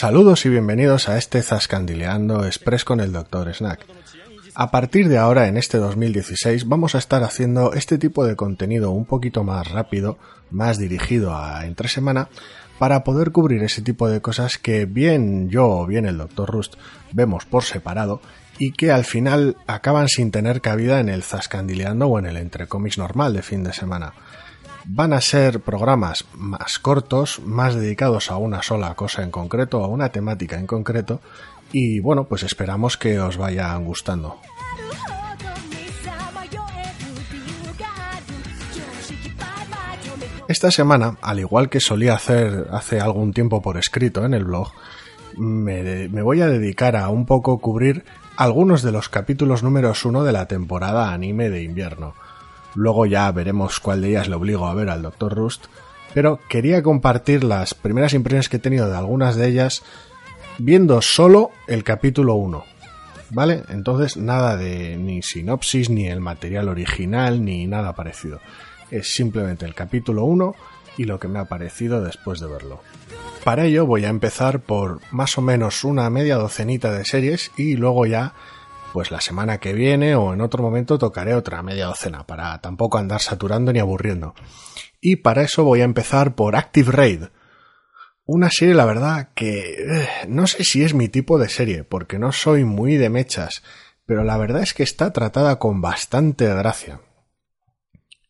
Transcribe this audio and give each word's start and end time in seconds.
Saludos 0.00 0.46
y 0.46 0.48
bienvenidos 0.48 1.08
a 1.08 1.18
este 1.18 1.42
Zascandileando 1.42 2.46
Express 2.46 2.84
con 2.84 3.00
el 3.00 3.12
Dr. 3.12 3.52
Snack. 3.52 3.84
A 4.54 4.70
partir 4.70 5.08
de 5.08 5.18
ahora, 5.18 5.48
en 5.48 5.56
este 5.56 5.78
2016, 5.78 6.68
vamos 6.68 6.94
a 6.94 6.98
estar 6.98 7.24
haciendo 7.24 7.72
este 7.72 7.98
tipo 7.98 8.24
de 8.24 8.36
contenido 8.36 8.92
un 8.92 9.06
poquito 9.06 9.42
más 9.42 9.68
rápido, 9.68 10.16
más 10.52 10.78
dirigido 10.78 11.36
a 11.36 11.66
entre 11.66 11.88
semana, 11.88 12.28
para 12.78 13.02
poder 13.02 13.32
cubrir 13.32 13.64
ese 13.64 13.82
tipo 13.82 14.08
de 14.08 14.20
cosas 14.20 14.56
que 14.56 14.84
bien 14.84 15.48
yo 15.50 15.68
o 15.68 15.86
bien 15.86 16.06
el 16.06 16.16
Dr. 16.16 16.48
Rust 16.48 16.74
vemos 17.10 17.44
por 17.44 17.64
separado 17.64 18.20
y 18.56 18.70
que 18.70 18.92
al 18.92 19.04
final 19.04 19.56
acaban 19.66 20.06
sin 20.06 20.30
tener 20.30 20.60
cabida 20.60 21.00
en 21.00 21.08
el 21.08 21.24
Zascandileando 21.24 22.06
o 22.06 22.20
en 22.20 22.26
el 22.26 22.36
entre 22.36 22.68
normal 22.96 23.34
de 23.34 23.42
fin 23.42 23.64
de 23.64 23.72
semana 23.72 24.12
van 24.90 25.12
a 25.12 25.20
ser 25.20 25.60
programas 25.60 26.24
más 26.34 26.78
cortos, 26.78 27.40
más 27.44 27.74
dedicados 27.74 28.30
a 28.30 28.38
una 28.38 28.62
sola 28.62 28.94
cosa 28.94 29.22
en 29.22 29.30
concreto, 29.30 29.84
a 29.84 29.88
una 29.88 30.08
temática 30.08 30.58
en 30.58 30.66
concreto, 30.66 31.20
y 31.72 32.00
bueno, 32.00 32.24
pues 32.24 32.42
esperamos 32.42 32.96
que 32.96 33.20
os 33.20 33.36
vayan 33.36 33.84
gustando. 33.84 34.40
Esta 40.48 40.70
semana, 40.70 41.18
al 41.20 41.40
igual 41.40 41.68
que 41.68 41.80
solía 41.80 42.14
hacer 42.14 42.68
hace 42.72 42.98
algún 42.98 43.34
tiempo 43.34 43.60
por 43.60 43.76
escrito 43.76 44.24
en 44.24 44.32
el 44.32 44.44
blog, 44.44 44.72
me, 45.36 46.08
me, 46.08 46.22
voy 46.22 46.40
a 46.40 46.46
dedicar 46.46 46.96
a 46.96 47.10
un 47.10 47.26
poco 47.26 47.58
cubrir 47.58 48.06
algunos 48.38 48.82
de 48.82 48.92
los 48.92 49.10
capítulos 49.10 49.62
números 49.62 50.06
uno 50.06 50.24
de 50.24 50.32
la 50.32 50.46
temporada 50.46 51.12
anime 51.12 51.50
de 51.50 51.62
invierno. 51.62 52.14
Luego 52.74 53.06
ya 53.06 53.30
veremos 53.32 53.80
cuál 53.80 54.02
de 54.02 54.10
ellas 54.10 54.28
le 54.28 54.36
obligo 54.36 54.66
a 54.66 54.74
ver 54.74 54.88
al 54.88 55.02
Dr. 55.02 55.34
Rust. 55.34 55.66
Pero 56.14 56.40
quería 56.48 56.82
compartir 56.82 57.44
las 57.44 57.74
primeras 57.74 58.14
impresiones 58.14 58.48
que 58.48 58.56
he 58.56 58.60
tenido 58.60 58.88
de 58.88 58.96
algunas 58.96 59.36
de 59.36 59.48
ellas 59.48 59.82
viendo 60.58 61.00
solo 61.02 61.50
el 61.66 61.84
capítulo 61.84 62.34
1. 62.34 62.64
¿Vale? 63.30 63.62
Entonces 63.68 64.16
nada 64.16 64.56
de 64.56 64.96
ni 64.96 65.22
sinopsis, 65.22 65.90
ni 65.90 66.08
el 66.08 66.20
material 66.20 66.68
original, 66.68 67.44
ni 67.44 67.66
nada 67.66 67.94
parecido. 67.94 68.40
Es 68.90 69.12
simplemente 69.12 69.66
el 69.66 69.74
capítulo 69.74 70.24
1 70.24 70.54
y 70.96 71.04
lo 71.04 71.18
que 71.18 71.28
me 71.28 71.38
ha 71.38 71.44
parecido 71.44 72.02
después 72.02 72.40
de 72.40 72.48
verlo. 72.48 72.80
Para 73.44 73.64
ello 73.64 73.86
voy 73.86 74.04
a 74.04 74.08
empezar 74.08 74.60
por 74.60 75.00
más 75.10 75.38
o 75.38 75.42
menos 75.42 75.84
una 75.84 76.08
media 76.10 76.36
docenita 76.36 76.92
de 76.92 77.04
series 77.04 77.52
y 77.56 77.76
luego 77.76 78.06
ya 78.06 78.34
pues 78.92 79.10
la 79.10 79.20
semana 79.20 79.58
que 79.58 79.72
viene 79.72 80.14
o 80.14 80.32
en 80.32 80.40
otro 80.40 80.62
momento 80.62 80.98
tocaré 80.98 81.34
otra 81.34 81.62
media 81.62 81.86
docena 81.86 82.26
para 82.26 82.60
tampoco 82.60 82.98
andar 82.98 83.20
saturando 83.20 83.72
ni 83.72 83.78
aburriendo. 83.78 84.34
Y 85.00 85.16
para 85.16 85.42
eso 85.42 85.64
voy 85.64 85.80
a 85.80 85.84
empezar 85.84 86.34
por 86.34 86.56
Active 86.56 86.90
Raid. 86.90 87.24
Una 88.24 88.50
serie, 88.50 88.74
la 88.74 88.84
verdad, 88.84 89.30
que 89.34 89.74
eh, 89.74 90.08
no 90.28 90.46
sé 90.46 90.64
si 90.64 90.82
es 90.82 90.94
mi 90.94 91.08
tipo 91.08 91.38
de 91.38 91.48
serie, 91.48 91.84
porque 91.84 92.18
no 92.18 92.32
soy 92.32 92.64
muy 92.64 92.96
de 92.96 93.08
mechas, 93.08 93.62
pero 94.04 94.24
la 94.24 94.36
verdad 94.36 94.62
es 94.62 94.74
que 94.74 94.82
está 94.82 95.12
tratada 95.12 95.58
con 95.58 95.80
bastante 95.80 96.46
gracia. 96.46 97.00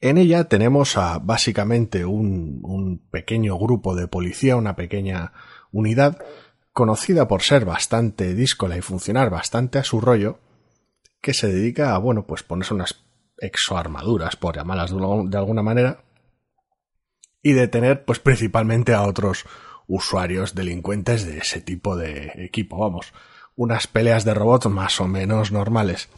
En 0.00 0.18
ella 0.18 0.44
tenemos 0.44 0.96
a 0.96 1.18
básicamente 1.18 2.04
un, 2.04 2.60
un 2.62 2.98
pequeño 3.10 3.58
grupo 3.58 3.96
de 3.96 4.06
policía, 4.06 4.56
una 4.56 4.76
pequeña 4.76 5.32
unidad, 5.72 6.18
conocida 6.72 7.26
por 7.26 7.42
ser 7.42 7.64
bastante 7.64 8.34
díscola 8.34 8.76
y 8.76 8.82
funcionar 8.82 9.30
bastante 9.30 9.78
a 9.78 9.84
su 9.84 10.00
rollo, 10.00 10.38
que 11.20 11.34
se 11.34 11.48
dedica 11.48 11.94
a, 11.94 11.98
bueno, 11.98 12.26
pues 12.26 12.42
ponerse 12.42 12.74
unas 12.74 13.04
exoarmaduras, 13.38 14.36
por 14.36 14.56
llamarlas 14.56 14.90
de 14.90 15.38
alguna 15.38 15.62
manera, 15.62 16.04
y 17.42 17.52
detener, 17.52 18.04
pues 18.04 18.18
principalmente 18.18 18.94
a 18.94 19.02
otros 19.02 19.44
usuarios 19.86 20.54
delincuentes 20.54 21.24
de 21.24 21.38
ese 21.38 21.60
tipo 21.60 21.96
de 21.96 22.32
equipo, 22.36 22.78
vamos, 22.78 23.12
unas 23.56 23.86
peleas 23.86 24.24
de 24.24 24.34
robots 24.34 24.66
más 24.66 25.00
o 25.00 25.08
menos 25.08 25.50
normales. 25.50 26.08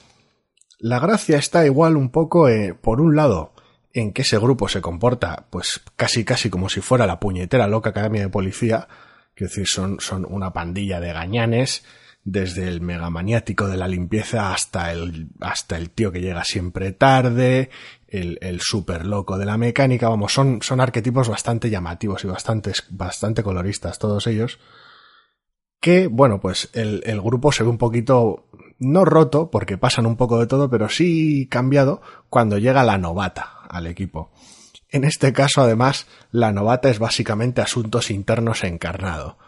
La 0.78 0.98
gracia 0.98 1.38
está 1.38 1.64
igual 1.66 1.96
un 1.96 2.10
poco, 2.10 2.48
eh, 2.48 2.74
por 2.74 3.00
un 3.00 3.14
lado, 3.14 3.52
en 3.92 4.12
que 4.12 4.22
ese 4.22 4.38
grupo 4.38 4.68
se 4.68 4.80
comporta, 4.80 5.46
pues 5.50 5.80
casi 5.96 6.24
casi 6.24 6.50
como 6.50 6.68
si 6.68 6.80
fuera 6.80 7.06
la 7.06 7.20
puñetera 7.20 7.66
loca 7.66 7.90
academia 7.90 8.22
de 8.22 8.28
policía, 8.28 8.88
que 9.34 9.44
decir, 9.44 9.66
son, 9.66 10.00
son 10.00 10.26
una 10.28 10.52
pandilla 10.52 11.00
de 11.00 11.12
gañanes, 11.12 11.84
desde 12.24 12.68
el 12.68 12.80
megamaniático 12.80 13.66
de 13.68 13.76
la 13.76 13.88
limpieza 13.88 14.52
hasta 14.52 14.92
el, 14.92 15.28
hasta 15.40 15.76
el 15.76 15.90
tío 15.90 16.12
que 16.12 16.20
llega 16.20 16.44
siempre 16.44 16.92
tarde, 16.92 17.70
el, 18.08 18.38
el 18.42 18.60
super 18.60 19.06
loco 19.06 19.38
de 19.38 19.46
la 19.46 19.56
mecánica, 19.56 20.08
vamos, 20.08 20.32
son, 20.32 20.60
son 20.62 20.80
arquetipos 20.80 21.28
bastante 21.28 21.70
llamativos 21.70 22.24
y 22.24 22.28
bastante, 22.28 22.72
bastante 22.90 23.42
coloristas 23.42 23.98
todos 23.98 24.26
ellos, 24.26 24.58
que, 25.80 26.08
bueno, 26.08 26.40
pues 26.40 26.68
el, 26.74 27.02
el 27.06 27.22
grupo 27.22 27.52
se 27.52 27.62
ve 27.62 27.70
un 27.70 27.78
poquito, 27.78 28.48
no 28.78 29.04
roto, 29.06 29.50
porque 29.50 29.78
pasan 29.78 30.04
un 30.04 30.16
poco 30.16 30.38
de 30.38 30.46
todo, 30.46 30.68
pero 30.68 30.90
sí 30.90 31.48
cambiado 31.48 32.02
cuando 32.28 32.58
llega 32.58 32.84
la 32.84 32.98
novata 32.98 33.60
al 33.68 33.86
equipo. 33.86 34.30
En 34.90 35.04
este 35.04 35.32
caso, 35.32 35.62
además, 35.62 36.06
la 36.32 36.52
novata 36.52 36.90
es 36.90 36.98
básicamente 36.98 37.62
asuntos 37.62 38.10
internos 38.10 38.64
encarnado 38.64 39.38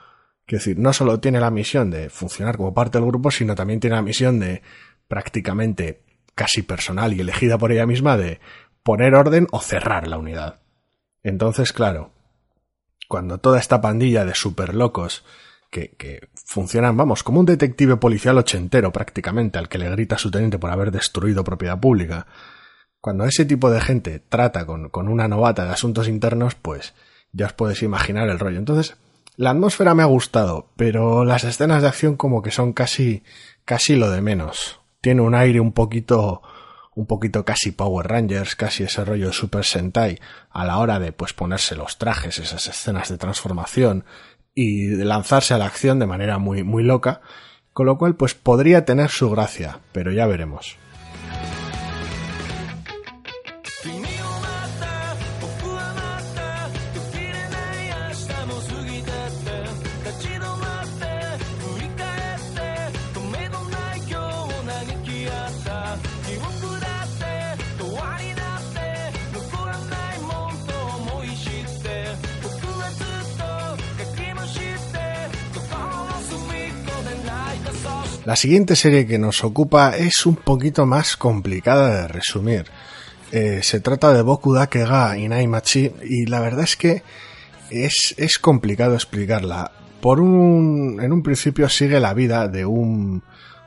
es 0.54 0.64
decir, 0.64 0.78
no 0.78 0.92
solo 0.92 1.18
tiene 1.18 1.40
la 1.40 1.50
misión 1.50 1.90
de 1.90 2.10
funcionar 2.10 2.58
como 2.58 2.74
parte 2.74 2.98
del 2.98 3.06
grupo, 3.06 3.30
sino 3.30 3.54
también 3.54 3.80
tiene 3.80 3.96
la 3.96 4.02
misión 4.02 4.38
de 4.38 4.60
prácticamente 5.08 6.02
casi 6.34 6.60
personal 6.60 7.14
y 7.14 7.20
elegida 7.20 7.56
por 7.56 7.72
ella 7.72 7.86
misma 7.86 8.18
de 8.18 8.38
poner 8.82 9.14
orden 9.14 9.46
o 9.50 9.60
cerrar 9.60 10.06
la 10.06 10.18
unidad. 10.18 10.60
Entonces, 11.22 11.72
claro, 11.72 12.10
cuando 13.08 13.38
toda 13.38 13.58
esta 13.58 13.80
pandilla 13.80 14.26
de 14.26 14.34
super 14.34 14.74
locos 14.74 15.24
que, 15.70 15.92
que, 15.92 16.28
funcionan, 16.44 16.98
vamos, 16.98 17.22
como 17.22 17.40
un 17.40 17.46
detective 17.46 17.96
policial 17.96 18.36
ochentero 18.36 18.92
prácticamente 18.92 19.58
al 19.58 19.70
que 19.70 19.78
le 19.78 19.88
grita 19.88 20.16
a 20.16 20.18
su 20.18 20.30
teniente 20.30 20.58
por 20.58 20.70
haber 20.70 20.90
destruido 20.90 21.44
propiedad 21.44 21.80
pública, 21.80 22.26
cuando 23.00 23.24
ese 23.24 23.46
tipo 23.46 23.70
de 23.70 23.80
gente 23.80 24.18
trata 24.18 24.66
con, 24.66 24.90
con 24.90 25.08
una 25.08 25.28
novata 25.28 25.64
de 25.64 25.70
asuntos 25.70 26.08
internos, 26.08 26.56
pues 26.56 26.92
ya 27.32 27.46
os 27.46 27.52
podéis 27.54 27.82
imaginar 27.82 28.28
el 28.28 28.38
rollo. 28.38 28.58
Entonces, 28.58 28.98
la 29.36 29.50
atmósfera 29.50 29.94
me 29.94 30.02
ha 30.02 30.06
gustado, 30.06 30.68
pero 30.76 31.24
las 31.24 31.44
escenas 31.44 31.82
de 31.82 31.88
acción 31.88 32.16
como 32.16 32.42
que 32.42 32.50
son 32.50 32.72
casi, 32.72 33.22
casi 33.64 33.96
lo 33.96 34.10
de 34.10 34.20
menos. 34.20 34.80
Tiene 35.00 35.22
un 35.22 35.34
aire 35.34 35.58
un 35.60 35.72
poquito, 35.72 36.42
un 36.94 37.06
poquito 37.06 37.44
casi 37.44 37.72
Power 37.72 38.06
Rangers, 38.06 38.54
casi 38.56 38.84
ese 38.84 39.04
rollo 39.04 39.32
Super 39.32 39.64
Sentai 39.64 40.20
a 40.50 40.64
la 40.64 40.78
hora 40.78 40.98
de 40.98 41.12
pues 41.12 41.32
ponerse 41.32 41.74
los 41.74 41.98
trajes, 41.98 42.38
esas 42.38 42.66
escenas 42.66 43.08
de 43.08 43.18
transformación 43.18 44.04
y 44.54 44.86
de 44.86 45.04
lanzarse 45.04 45.54
a 45.54 45.58
la 45.58 45.66
acción 45.66 45.98
de 45.98 46.06
manera 46.06 46.38
muy, 46.38 46.62
muy 46.62 46.82
loca, 46.82 47.22
con 47.72 47.86
lo 47.86 47.96
cual 47.96 48.16
pues 48.16 48.34
podría 48.34 48.84
tener 48.84 49.08
su 49.08 49.30
gracia, 49.30 49.80
pero 49.92 50.12
ya 50.12 50.26
veremos. 50.26 50.76
La 78.24 78.36
siguiente 78.36 78.76
serie 78.76 79.04
que 79.04 79.18
nos 79.18 79.42
ocupa 79.42 79.96
es 79.96 80.26
un 80.26 80.36
poquito 80.36 80.86
más 80.86 81.16
complicada 81.16 82.02
de 82.02 82.08
resumir. 82.08 82.66
Eh, 83.32 83.60
se 83.64 83.80
trata 83.80 84.12
de 84.12 84.22
Boku 84.22 84.54
Dakega 84.54 85.18
Inaimachi 85.18 85.90
y 86.04 86.26
la 86.26 86.38
verdad 86.38 86.62
es 86.62 86.76
que 86.76 87.02
es, 87.70 88.14
es 88.16 88.38
complicado 88.38 88.94
explicarla. 88.94 89.72
Por 90.00 90.20
un, 90.20 91.00
en 91.02 91.12
un 91.12 91.24
principio 91.24 91.68
sigue 91.68 91.98
la 91.98 92.14
vida 92.14 92.46
de 92.46 92.64
un 92.64 93.24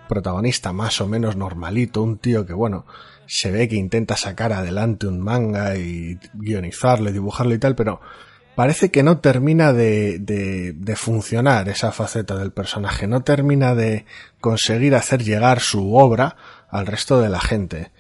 protagonista 0.08 0.72
más 0.72 1.02
o 1.02 1.08
menos 1.08 1.36
normalito, 1.36 2.02
un 2.02 2.18
tío 2.18 2.46
que 2.46 2.54
bueno, 2.54 2.86
se 3.28 3.52
ve 3.52 3.68
que 3.68 3.76
intenta 3.76 4.16
sacar 4.16 4.54
adelante 4.54 5.06
un 5.06 5.20
manga 5.20 5.76
y 5.76 6.18
guionizarlo 6.34 7.10
y 7.10 7.14
dibujarlo 7.14 7.54
y 7.54 7.60
tal, 7.60 7.76
pero 7.76 8.00
parece 8.56 8.90
que 8.90 9.04
no 9.04 9.20
termina 9.20 9.74
de, 9.74 10.20
de, 10.20 10.74
de, 10.74 10.96
funcionar 10.96 11.70
esa 11.70 11.92
faceta 11.92 12.36
del 12.36 12.52
personaje, 12.52 13.08
no 13.08 13.22
termina 13.22 13.76
de 13.76 14.06
conseguir 14.40 14.96
hacer 14.96 15.24
llegar 15.24 15.60
su 15.60 15.96
obra 15.96 16.36
al 16.70 16.88
resto 16.88 17.22
de 17.22 17.30
la 17.30 17.40
gente. 17.40 17.92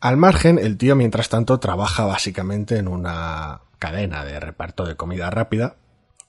Al 0.00 0.16
margen, 0.16 0.58
el 0.58 0.76
tío 0.76 0.94
mientras 0.94 1.28
tanto 1.28 1.58
trabaja 1.58 2.04
básicamente 2.04 2.76
en 2.76 2.88
una 2.88 3.62
cadena 3.78 4.24
de 4.24 4.38
reparto 4.38 4.84
de 4.84 4.96
comida 4.96 5.30
rápida 5.30 5.76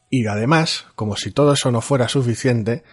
y 0.10 0.26
además, 0.28 0.88
como 0.96 1.16
si 1.16 1.32
todo 1.32 1.54
eso 1.54 1.72
no 1.72 1.82
fuera 1.82 2.08
suficiente, 2.08 2.84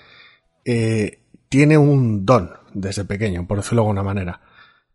eh, 0.65 1.21
tiene 1.49 1.79
un 1.79 2.27
don 2.27 2.53
desde 2.75 3.05
pequeño, 3.05 3.47
por 3.47 3.59
decirlo 3.59 3.83
de 3.83 3.89
alguna 3.89 4.03
manera. 4.03 4.41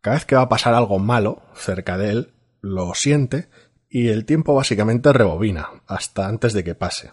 Cada 0.02 0.18
vez 0.18 0.26
que 0.26 0.36
va 0.36 0.44
a 0.44 0.50
pasar 0.50 0.74
algo 0.74 1.00
malo 1.00 1.42
cerca 1.56 1.98
de 1.98 2.12
él, 2.12 2.34
lo 2.62 2.94
siente 2.94 3.50
y 3.94 4.08
el 4.08 4.24
tiempo 4.24 4.56
básicamente 4.56 5.12
rebobina 5.12 5.70
hasta 5.86 6.26
antes 6.26 6.54
de 6.54 6.64
que 6.64 6.76
pase. 6.76 7.12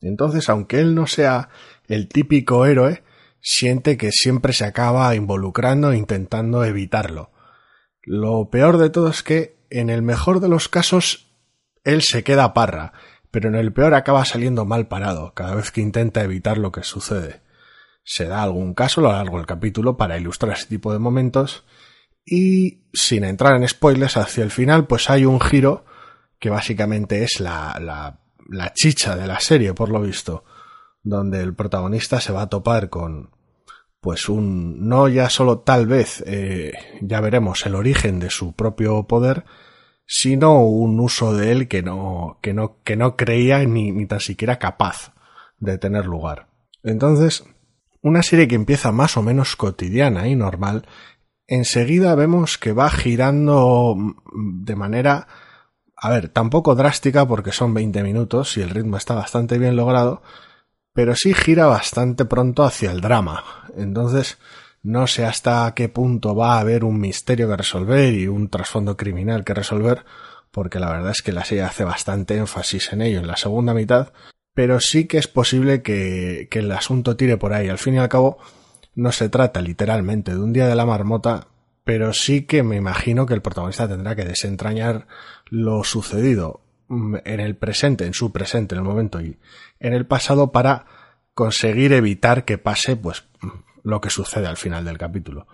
Entonces, 0.00 0.48
aunque 0.48 0.80
él 0.80 0.94
no 0.94 1.06
sea 1.06 1.50
el 1.86 2.08
típico 2.08 2.64
héroe, 2.64 3.02
siente 3.42 3.98
que 3.98 4.10
siempre 4.10 4.54
se 4.54 4.64
acaba 4.64 5.14
involucrando 5.14 5.92
e 5.92 5.98
intentando 5.98 6.64
evitarlo. 6.64 7.30
Lo 8.02 8.48
peor 8.48 8.78
de 8.78 8.88
todo 8.88 9.08
es 9.08 9.22
que, 9.22 9.58
en 9.68 9.90
el 9.90 10.00
mejor 10.00 10.40
de 10.40 10.48
los 10.48 10.70
casos, 10.70 11.30
él 11.84 12.00
se 12.00 12.24
queda 12.24 12.54
parra, 12.54 12.94
pero 13.30 13.50
en 13.50 13.54
el 13.54 13.74
peor 13.74 13.92
acaba 13.92 14.24
saliendo 14.24 14.64
mal 14.64 14.88
parado 14.88 15.34
cada 15.34 15.54
vez 15.54 15.70
que 15.70 15.82
intenta 15.82 16.24
evitar 16.24 16.56
lo 16.56 16.72
que 16.72 16.84
sucede. 16.84 17.42
Se 18.02 18.24
da 18.24 18.42
algún 18.42 18.72
caso 18.72 19.00
a 19.00 19.04
lo 19.04 19.12
largo 19.12 19.36
del 19.36 19.46
capítulo 19.46 19.98
para 19.98 20.16
ilustrar 20.16 20.54
ese 20.54 20.68
tipo 20.68 20.90
de 20.90 20.98
momentos 20.98 21.64
y, 22.24 22.84
sin 22.94 23.24
entrar 23.24 23.56
en 23.56 23.68
spoilers, 23.68 24.16
hacia 24.16 24.42
el 24.42 24.50
final 24.50 24.86
pues 24.86 25.10
hay 25.10 25.26
un 25.26 25.38
giro 25.38 25.84
que 26.38 26.50
básicamente 26.50 27.22
es 27.22 27.40
la, 27.40 27.78
la, 27.80 28.20
la 28.48 28.72
chicha 28.72 29.16
de 29.16 29.26
la 29.26 29.40
serie, 29.40 29.74
por 29.74 29.88
lo 29.88 30.00
visto, 30.00 30.44
donde 31.02 31.40
el 31.40 31.54
protagonista 31.54 32.20
se 32.20 32.32
va 32.32 32.42
a 32.42 32.48
topar 32.48 32.88
con, 32.88 33.30
pues 34.04 34.28
un 34.28 34.86
no 34.86 35.08
ya 35.08 35.30
solo 35.30 35.60
tal 35.60 35.86
vez 35.86 36.22
eh, 36.26 36.74
ya 37.00 37.22
veremos 37.22 37.64
el 37.64 37.74
origen 37.74 38.20
de 38.20 38.28
su 38.28 38.52
propio 38.52 39.04
poder 39.04 39.46
sino 40.04 40.62
un 40.62 41.00
uso 41.00 41.34
de 41.34 41.52
él 41.52 41.68
que 41.68 41.82
no 41.82 42.38
que 42.42 42.52
no 42.52 42.82
que 42.84 42.96
no 42.96 43.16
creía 43.16 43.64
ni, 43.64 43.92
ni 43.92 44.04
tan 44.04 44.20
siquiera 44.20 44.58
capaz 44.58 45.14
de 45.58 45.78
tener 45.78 46.04
lugar. 46.04 46.48
Entonces 46.82 47.44
una 48.02 48.22
serie 48.22 48.46
que 48.46 48.56
empieza 48.56 48.92
más 48.92 49.16
o 49.16 49.22
menos 49.22 49.56
cotidiana 49.56 50.28
y 50.28 50.36
normal 50.36 50.86
enseguida 51.46 52.14
vemos 52.14 52.58
que 52.58 52.72
va 52.72 52.90
girando 52.90 53.96
de 54.34 54.76
manera 54.76 55.28
a 55.96 56.10
ver 56.10 56.28
tampoco 56.28 56.74
drástica 56.74 57.26
porque 57.26 57.52
son 57.52 57.74
20 57.74 58.02
minutos 58.02 58.56
y 58.56 58.62
el 58.62 58.70
ritmo 58.70 58.96
está 58.96 59.14
bastante 59.14 59.58
bien 59.58 59.76
logrado 59.76 60.22
pero 60.94 61.14
sí 61.16 61.34
gira 61.34 61.66
bastante 61.66 62.24
pronto 62.24 62.62
hacia 62.62 62.92
el 62.92 63.02
drama. 63.02 63.44
Entonces, 63.76 64.38
no 64.82 65.06
sé 65.06 65.26
hasta 65.26 65.74
qué 65.74 65.88
punto 65.90 66.34
va 66.34 66.54
a 66.54 66.60
haber 66.60 66.84
un 66.84 67.00
misterio 67.00 67.48
que 67.48 67.56
resolver 67.56 68.14
y 68.14 68.28
un 68.28 68.48
trasfondo 68.48 68.96
criminal 68.96 69.44
que 69.44 69.54
resolver, 69.54 70.04
porque 70.52 70.78
la 70.78 70.90
verdad 70.90 71.10
es 71.10 71.20
que 71.20 71.32
la 71.32 71.44
serie 71.44 71.64
hace 71.64 71.84
bastante 71.84 72.36
énfasis 72.36 72.92
en 72.92 73.02
ello 73.02 73.18
en 73.18 73.26
la 73.26 73.36
segunda 73.36 73.74
mitad, 73.74 74.12
pero 74.54 74.78
sí 74.78 75.06
que 75.06 75.18
es 75.18 75.26
posible 75.26 75.82
que, 75.82 76.46
que 76.48 76.60
el 76.60 76.70
asunto 76.70 77.16
tire 77.16 77.36
por 77.36 77.52
ahí. 77.52 77.68
Al 77.68 77.78
fin 77.78 77.94
y 77.94 77.98
al 77.98 78.08
cabo, 78.08 78.38
no 78.94 79.10
se 79.10 79.28
trata 79.28 79.60
literalmente 79.60 80.32
de 80.32 80.38
un 80.38 80.52
día 80.52 80.68
de 80.68 80.76
la 80.76 80.86
marmota, 80.86 81.48
pero 81.82 82.12
sí 82.12 82.42
que 82.42 82.62
me 82.62 82.76
imagino 82.76 83.26
que 83.26 83.34
el 83.34 83.42
protagonista 83.42 83.88
tendrá 83.88 84.14
que 84.14 84.24
desentrañar 84.24 85.08
lo 85.54 85.84
sucedido 85.84 86.62
en 86.88 87.40
el 87.40 87.56
presente, 87.56 88.06
en 88.06 88.12
su 88.12 88.32
presente, 88.32 88.74
en 88.74 88.80
el 88.80 88.84
momento 88.84 89.20
y 89.20 89.38
en 89.78 89.92
el 89.92 90.04
pasado 90.04 90.50
para 90.50 90.86
conseguir 91.32 91.92
evitar 91.92 92.44
que 92.44 92.58
pase 92.58 92.96
pues 92.96 93.24
lo 93.84 94.00
que 94.00 94.10
sucede 94.10 94.48
al 94.48 94.56
final 94.56 94.84
del 94.84 94.98
capítulo. 94.98 95.46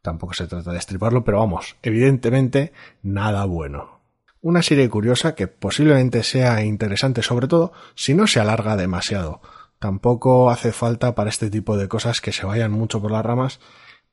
Tampoco 0.00 0.32
se 0.34 0.46
trata 0.46 0.70
de 0.70 0.78
estriparlo, 0.78 1.24
pero 1.24 1.40
vamos, 1.40 1.76
evidentemente 1.82 2.72
nada 3.02 3.46
bueno. 3.46 4.00
Una 4.40 4.62
serie 4.62 4.88
curiosa 4.88 5.34
que 5.34 5.48
posiblemente 5.48 6.22
sea 6.22 6.62
interesante 6.62 7.22
sobre 7.22 7.48
todo 7.48 7.72
si 7.96 8.14
no 8.14 8.28
se 8.28 8.38
alarga 8.38 8.76
demasiado. 8.76 9.40
Tampoco 9.80 10.50
hace 10.50 10.70
falta 10.70 11.16
para 11.16 11.30
este 11.30 11.50
tipo 11.50 11.76
de 11.76 11.88
cosas 11.88 12.20
que 12.20 12.30
se 12.30 12.46
vayan 12.46 12.70
mucho 12.70 13.02
por 13.02 13.10
las 13.10 13.26
ramas, 13.26 13.58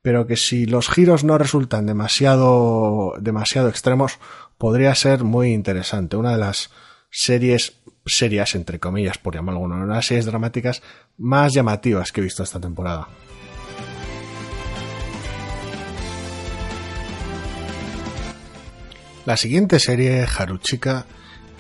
pero 0.06 0.28
que 0.28 0.38
si 0.38 0.68
los 0.68 0.88
giros 0.88 1.24
no 1.24 1.40
resultan 1.40 1.88
demasiado 1.88 3.16
demasiado 3.20 3.70
extremos, 3.70 4.20
podría 4.60 4.94
ser 4.94 5.24
muy 5.24 5.52
interesante. 5.52 6.16
Una 6.16 6.34
de 6.34 6.38
las 6.38 6.70
series, 7.10 7.82
serias 8.06 8.54
entre 8.54 8.80
comillas, 8.80 9.18
por 9.18 9.34
llamarlo 9.34 9.62
alguna, 9.62 9.78
una 9.78 9.86
de 9.88 9.94
las 9.96 10.06
series 10.06 10.28
dramáticas 10.28 10.84
más 11.18 11.56
llamativas 11.56 12.12
que 12.12 12.22
he 12.22 12.24
visto 12.24 12.44
esta 12.44 12.60
temporada. 12.60 13.08
La 19.26 19.38
siguiente 19.38 19.80
serie, 19.80 20.24
Haruchika, 20.28 21.08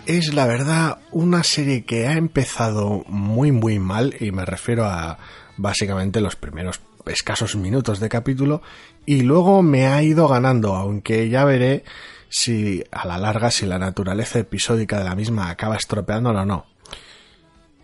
es 0.05 0.35
la 0.35 0.45
verdad 0.45 0.99
una 1.11 1.41
serie 1.41 1.83
que 1.83 2.05
ha 2.05 2.13
empezado 2.13 3.05
muy 3.07 3.51
muy 3.51 3.79
mal 3.79 4.15
y 4.19 4.29
me 4.29 4.45
refiero 4.45 4.85
a 4.85 5.17
básicamente 5.57 6.21
los 6.21 6.35
primeros 6.35 6.79
escasos 7.07 7.55
minutos 7.55 7.99
de 7.99 8.09
capítulo 8.09 8.61
y 9.05 9.21
luego 9.21 9.61
me 9.61 9.87
ha 9.87 10.01
ido 10.03 10.27
ganando, 10.27 10.75
aunque 10.75 11.29
ya 11.29 11.45
veré 11.45 11.83
si 12.29 12.83
a 12.91 13.07
la 13.07 13.17
larga 13.17 13.51
si 13.51 13.65
la 13.65 13.79
naturaleza 13.79 14.39
episódica 14.39 14.97
de 14.97 15.05
la 15.05 15.15
misma 15.15 15.49
acaba 15.49 15.77
estropeándola 15.77 16.41
o 16.41 16.45
no. 16.45 16.65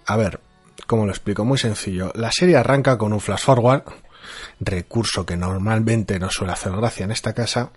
A 0.06 0.18
ver, 0.18 0.40
como 0.88 1.06
lo 1.06 1.12
explico, 1.12 1.46
muy 1.46 1.58
sencillo. 1.58 2.12
La 2.16 2.32
serie 2.32 2.58
arranca 2.58 2.98
con 2.98 3.14
un 3.14 3.22
flash 3.22 3.44
forward, 3.44 3.84
recurso 4.60 5.26
que 5.26 5.38
normalmente 5.38 6.20
no 6.20 6.30
suele 6.30 6.54
hacer 6.54 6.74
gracia 6.74 7.06
en 7.06 7.12
esta 7.12 7.34
casa, 7.34 7.72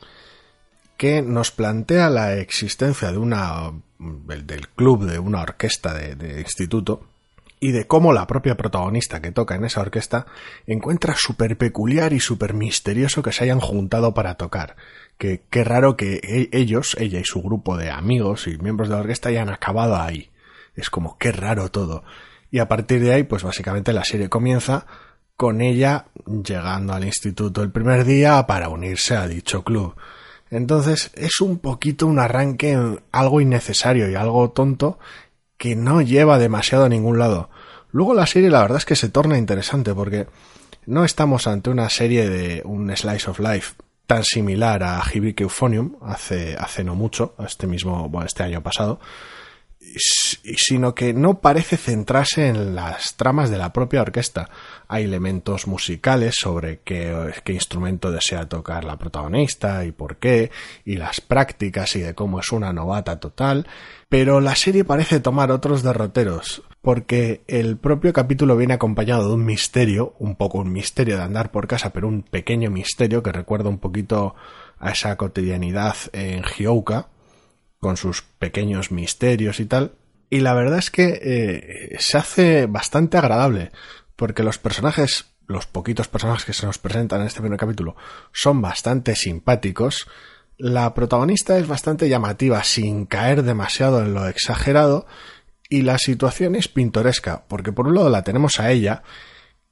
que 0.97 1.23
nos 1.23 1.51
plantea 1.51 2.11
la 2.11 2.35
existencia 2.35 3.13
de 3.13 3.19
una 3.19 3.73
del 3.99 4.69
club 4.69 5.05
de 5.07 5.19
una 5.19 5.43
orquesta 5.43 5.95
de, 5.95 6.15
de 6.15 6.41
instituto 6.41 7.07
y 7.61 7.73
de 7.73 7.87
cómo 7.87 8.13
la 8.13 8.27
propia 8.27 8.57
protagonista 8.57 9.23
que 9.23 9.33
toca 9.33 9.55
en 9.55 9.65
esa 9.65 9.81
orquesta 9.81 10.27
encuentra 10.67 11.15
súper 11.17 11.57
peculiar 11.57 12.13
y 12.13 12.21
súper 12.21 12.55
misterioso 12.55 13.23
que 13.23 13.33
se 13.33 13.45
hayan 13.45 13.61
juntado 13.61 14.15
para 14.15 14.35
tocar 14.35 14.77
que 15.19 15.43
qué 15.51 15.65
raro 15.65 15.97
que 15.97 16.21
e, 16.23 16.49
ellos, 16.53 16.97
ella 16.99 17.21
y 17.21 17.25
su 17.25 17.43
grupo 17.43 17.77
de 17.77 17.91
amigos 17.91 18.47
y 18.47 18.59
miembros 18.59 18.89
de 18.89 18.95
la 18.95 19.01
orquesta 19.01 19.29
hayan 19.29 19.49
acabado 19.49 19.97
ahí. 19.97 20.31
Es 20.75 20.91
como 20.91 21.19
qué 21.19 21.33
raro 21.33 21.71
todo. 21.71 22.05
Y 22.51 22.59
a 22.59 22.69
partir 22.69 23.01
de 23.01 23.13
ahí, 23.13 23.23
pues 23.25 23.43
básicamente 23.43 23.93
la 23.93 24.05
serie 24.05 24.29
comienza 24.29 24.87
con 25.37 25.61
ella 25.61 26.07
llegando 26.27 26.93
al 26.93 27.05
instituto 27.05 27.63
el 27.63 27.73
primer 27.73 28.05
día 28.05 28.47
para 28.47 28.69
unirse 28.69 29.17
a 29.17 29.27
dicho 29.27 29.65
club. 29.65 29.97
Entonces 30.51 31.11
es 31.15 31.41
un 31.41 31.59
poquito 31.59 32.07
un 32.07 32.21
arranque 32.21 32.79
algo 33.11 33.41
innecesario 33.41 34.09
y 34.09 34.15
algo 34.15 34.51
tonto 34.51 34.99
que 35.57 35.77
no 35.77 36.03
lleva 36.03 36.39
demasiado 36.39 36.85
a 36.85 36.89
ningún 36.89 37.19
lado. 37.19 37.51
Luego 37.91 38.15
la 38.15 38.27
serie 38.27 38.51
la 38.51 38.63
verdad 38.63 38.79
es 38.79 38.85
que 38.85 38.97
se 38.97 39.09
torna 39.09 39.39
interesante 39.39 39.95
porque 39.95 40.27
no 40.87 41.05
estamos 41.05 41.47
ante 41.47 41.71
una 41.71 41.89
serie 41.89 42.29
de 42.29 42.63
un 42.65 42.95
slice 42.97 43.31
of 43.31 43.39
life 43.39 43.75
tan 44.07 44.25
similar 44.25 44.83
a 44.83 45.03
Hibiki 45.03 45.45
Euphonium 45.45 45.97
hace, 46.03 46.57
hace 46.59 46.85
no 46.85 46.95
mucho, 46.95 47.35
este 47.39 47.67
mismo, 47.67 48.09
bueno, 48.09 48.27
este 48.27 48.43
año 48.43 48.63
pasado, 48.63 49.01
sino 50.57 50.95
que 50.95 51.13
no 51.13 51.41
parece 51.41 51.77
centrarse 51.77 52.49
en 52.49 52.75
las 52.75 53.17
tramas 53.17 53.51
de 53.51 53.59
la 53.59 53.73
propia 53.73 54.03
orquesta. 54.03 54.49
Hay 54.89 55.05
elementos 55.05 55.67
musicales 55.67 56.37
sobre 56.39 56.81
qué, 56.81 57.33
qué, 57.45 57.53
instrumento 57.53 58.11
desea 58.11 58.49
tocar 58.49 58.85
la 58.85 58.99
protagonista 58.99 59.85
y 59.85 59.93
por 59.93 60.17
qué, 60.17 60.51
y 60.85 60.97
las 60.97 61.21
prácticas 61.21 61.97
y 61.97 62.01
de 62.01 62.15
cómo 62.15 62.41
es 62.41 62.51
una 62.53 62.73
novata 62.73 63.21
total, 63.21 63.67
pero 64.17 64.41
la 64.41 64.55
serie 64.55 64.85
parece 64.85 65.19
tomar 65.19 65.51
otros 65.51 65.83
derroteros, 65.83 66.63
porque 66.83 67.43
el 67.49 67.79
propio 67.79 68.13
capítulo 68.13 68.57
viene 68.57 68.75
acompañado 68.75 69.27
de 69.27 69.35
un 69.35 69.45
misterio, 69.45 70.15
un 70.21 70.37
poco 70.37 70.59
un 70.59 70.73
misterio 70.73 71.17
de 71.17 71.25
andar 71.25 71.51
por 71.51 71.67
casa, 71.67 71.91
pero 71.93 72.07
un 72.07 72.23
pequeño 72.23 72.71
misterio 72.71 73.25
que 73.25 73.33
recuerda 73.33 73.71
un 73.71 73.81
poquito 73.81 74.37
a 74.79 74.93
esa 74.93 75.17
cotidianidad 75.17 75.97
en 76.13 76.45
Hyouka, 76.45 77.09
con 77.81 77.97
sus 77.97 78.23
pequeños 78.23 78.93
misterios 78.93 79.59
y 79.59 79.67
tal. 79.67 79.97
Y 80.31 80.43
la 80.43 80.55
verdad 80.55 80.79
es 80.79 80.93
que 80.93 81.19
eh, 81.21 81.97
se 81.99 82.17
hace 82.17 82.67
bastante 82.67 83.19
agradable, 83.19 83.73
porque 84.15 84.45
los 84.45 84.59
personajes, 84.59 85.35
los 85.49 85.67
poquitos 85.67 86.07
personajes 86.07 86.45
que 86.45 86.53
se 86.53 86.67
nos 86.67 86.79
presentan 86.79 87.23
en 87.23 87.27
este 87.27 87.41
primer 87.41 87.59
capítulo, 87.59 87.97
son 88.33 88.63
bastante 88.63 89.17
simpáticos. 89.17 90.07
La 90.57 90.95
protagonista 90.95 91.59
es 91.59 91.67
bastante 91.67 92.09
llamativa, 92.09 92.63
sin 92.63 93.07
caer 93.07 93.43
demasiado 93.43 94.01
en 94.01 94.15
lo 94.15 94.29
exagerado, 94.29 95.07
y 95.69 95.83
la 95.83 95.99
situación 95.99 96.55
es 96.55 96.69
pintoresca, 96.69 97.45
porque 97.49 97.73
por 97.73 97.89
un 97.89 97.97
lado 97.97 98.09
la 98.09 98.23
tenemos 98.23 98.61
a 98.61 98.71
ella, 98.71 99.03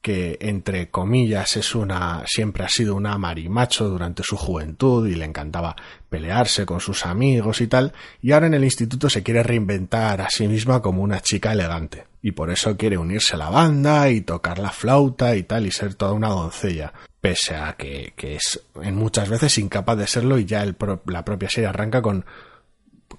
que 0.00 0.36
entre 0.40 0.90
comillas 0.90 1.56
es 1.56 1.76
una 1.76 2.24
siempre 2.26 2.64
ha 2.64 2.68
sido 2.68 2.96
una 2.96 3.16
marimacho 3.18 3.88
durante 3.88 4.24
su 4.24 4.36
juventud 4.36 5.06
y 5.06 5.14
le 5.14 5.24
encantaba 5.24 5.76
pelearse 6.10 6.66
con 6.66 6.80
sus 6.80 7.06
amigos 7.06 7.60
y 7.60 7.68
tal, 7.68 7.92
y 8.20 8.32
ahora 8.32 8.48
en 8.48 8.54
el 8.54 8.64
instituto 8.64 9.08
se 9.08 9.22
quiere 9.22 9.44
reinventar 9.44 10.20
a 10.20 10.30
sí 10.30 10.48
misma 10.48 10.82
como 10.82 11.02
una 11.02 11.20
chica 11.20 11.52
elegante, 11.52 12.08
y 12.20 12.32
por 12.32 12.50
eso 12.50 12.76
quiere 12.76 12.98
unirse 12.98 13.36
a 13.36 13.38
la 13.38 13.50
banda 13.50 14.10
y 14.10 14.22
tocar 14.22 14.58
la 14.58 14.70
flauta 14.70 15.36
y 15.36 15.44
tal 15.44 15.66
y 15.66 15.70
ser 15.70 15.94
toda 15.94 16.12
una 16.12 16.30
doncella, 16.30 16.92
pese 17.22 17.54
a 17.54 17.74
que, 17.74 18.12
es 18.18 18.66
en 18.82 18.96
muchas 18.96 19.30
veces 19.30 19.56
incapaz 19.56 19.96
de 19.96 20.08
serlo 20.08 20.38
y 20.38 20.44
ya 20.44 20.66
la 21.06 21.24
propia 21.24 21.48
serie 21.48 21.68
arranca 21.68 22.02
con 22.02 22.26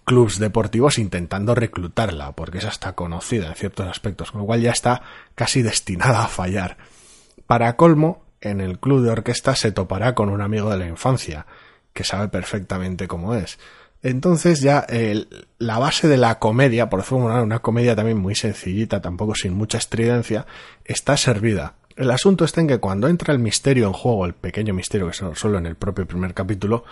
clubs 0.03 0.39
deportivos 0.39 0.97
intentando 0.97 1.55
reclutarla, 1.55 2.33
porque 2.33 2.57
es 2.57 2.65
hasta 2.65 2.93
conocida 2.93 3.47
en 3.47 3.55
ciertos 3.55 3.87
aspectos, 3.87 4.31
con 4.31 4.41
lo 4.41 4.45
cual 4.45 4.59
ya 4.59 4.71
está 4.71 5.03
casi 5.35 5.61
destinada 5.61 6.25
a 6.25 6.27
fallar. 6.27 6.77
Para 7.47 7.77
colmo, 7.77 8.25
en 8.41 8.59
el 8.59 8.77
club 8.77 9.03
de 9.03 9.11
orquesta 9.11 9.55
se 9.55 9.71
topará 9.71 10.13
con 10.15 10.27
un 10.27 10.41
amigo 10.41 10.69
de 10.69 10.77
la 10.77 10.87
infancia, 10.87 11.45
que 11.93 12.03
sabe 12.03 12.27
perfectamente 12.27 13.07
cómo 13.07 13.35
es. 13.35 13.57
Entonces 14.01 14.59
ya 14.59 14.85
la 15.59 15.79
base 15.79 16.09
de 16.09 16.17
la 16.17 16.39
comedia, 16.39 16.89
por 16.89 16.99
decirlo 16.99 17.41
una 17.41 17.59
comedia 17.59 17.95
también 17.95 18.17
muy 18.17 18.35
sencillita, 18.35 18.99
tampoco 18.99 19.33
sin 19.33 19.53
mucha 19.53 19.77
estridencia, 19.77 20.45
está 20.83 21.15
servida. 21.15 21.75
El 21.95 22.11
asunto 22.11 22.45
está 22.45 22.61
en 22.61 22.67
que 22.67 22.79
cuando 22.79 23.07
entra 23.07 23.33
el 23.33 23.39
misterio 23.39 23.87
en 23.87 23.93
juego, 23.93 24.25
el 24.25 24.33
pequeño 24.33 24.73
misterio 24.73 25.07
que 25.07 25.13
solo 25.13 25.57
en 25.57 25.65
el 25.65 25.75
propio 25.75 26.07
primer 26.07 26.33
capítulo, 26.33 26.83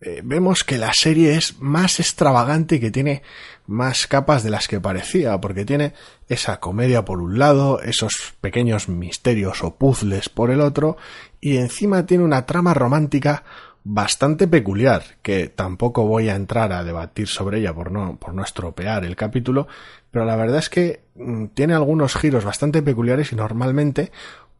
eh, 0.00 0.20
vemos 0.22 0.64
que 0.64 0.76
la 0.76 0.92
serie 0.92 1.34
es 1.34 1.60
más 1.60 1.98
extravagante 1.98 2.76
y 2.76 2.80
que 2.80 2.90
tiene 2.90 3.22
más 3.66 4.06
capas 4.06 4.42
de 4.42 4.50
las 4.50 4.68
que 4.68 4.80
parecía, 4.80 5.40
porque 5.40 5.64
tiene 5.64 5.94
esa 6.28 6.60
comedia 6.60 7.04
por 7.04 7.20
un 7.20 7.38
lado, 7.38 7.80
esos 7.80 8.34
pequeños 8.40 8.88
misterios 8.88 9.62
o 9.62 9.76
puzzles 9.76 10.28
por 10.28 10.50
el 10.50 10.60
otro, 10.60 10.98
y 11.40 11.56
encima 11.56 12.04
tiene 12.04 12.24
una 12.24 12.44
trama 12.44 12.74
romántica 12.74 13.44
bastante 13.84 14.48
peculiar, 14.48 15.02
que 15.20 15.48
tampoco 15.48 16.06
voy 16.06 16.30
a 16.30 16.34
entrar 16.34 16.72
a 16.72 16.82
debatir 16.82 17.28
sobre 17.28 17.58
ella 17.58 17.74
por 17.74 17.92
no, 17.92 18.16
por 18.16 18.32
no 18.32 18.42
estropear 18.42 19.04
el 19.04 19.14
capítulo, 19.14 19.68
pero 20.10 20.24
la 20.24 20.36
verdad 20.36 20.58
es 20.58 20.70
que 20.70 21.04
mm, 21.14 21.46
tiene 21.48 21.74
algunos 21.74 22.16
giros 22.16 22.44
bastante 22.44 22.82
peculiares 22.82 23.32
y 23.32 23.36
normalmente 23.36 24.10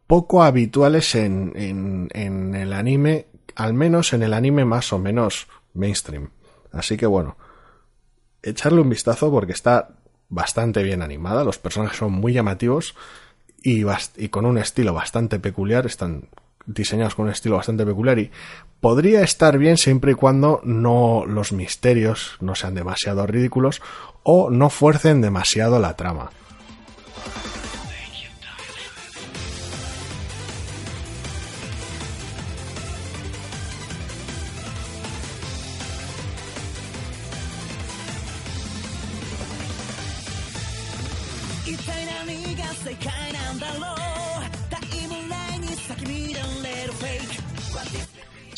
poco 0.05 0.43
habituales 0.43 1.15
en, 1.15 1.53
en, 1.55 2.07
en 2.13 2.53
el 2.53 2.71
anime, 2.71 3.25
al 3.55 3.73
menos 3.73 4.13
en 4.13 4.21
el 4.21 4.33
anime 4.33 4.63
más 4.63 4.93
o 4.93 4.99
menos 4.99 5.47
mainstream. 5.73 6.29
Así 6.71 6.95
que 6.95 7.07
bueno, 7.07 7.35
echarle 8.43 8.81
un 8.81 8.89
vistazo 8.89 9.31
porque 9.31 9.53
está 9.53 9.89
bastante 10.29 10.83
bien 10.83 11.01
animada, 11.01 11.43
los 11.43 11.57
personajes 11.57 11.97
son 11.97 12.13
muy 12.13 12.33
llamativos 12.33 12.95
y, 13.63 13.83
y 14.17 14.29
con 14.29 14.45
un 14.45 14.59
estilo 14.59 14.93
bastante 14.93 15.39
peculiar, 15.39 15.87
están 15.87 16.29
diseñados 16.65 17.15
con 17.15 17.25
un 17.25 17.31
estilo 17.31 17.57
bastante 17.57 17.85
peculiar 17.85 18.19
y 18.19 18.31
podría 18.81 19.21
estar 19.21 19.57
bien 19.57 19.77
siempre 19.77 20.11
y 20.11 20.15
cuando 20.15 20.61
no 20.63 21.25
los 21.25 21.51
misterios 21.51 22.37
no 22.39 22.55
sean 22.55 22.75
demasiado 22.75 23.25
ridículos 23.25 23.81
o 24.23 24.49
no 24.49 24.69
fuercen 24.69 25.21
demasiado 25.21 25.79
la 25.79 25.95
trama. 25.95 26.31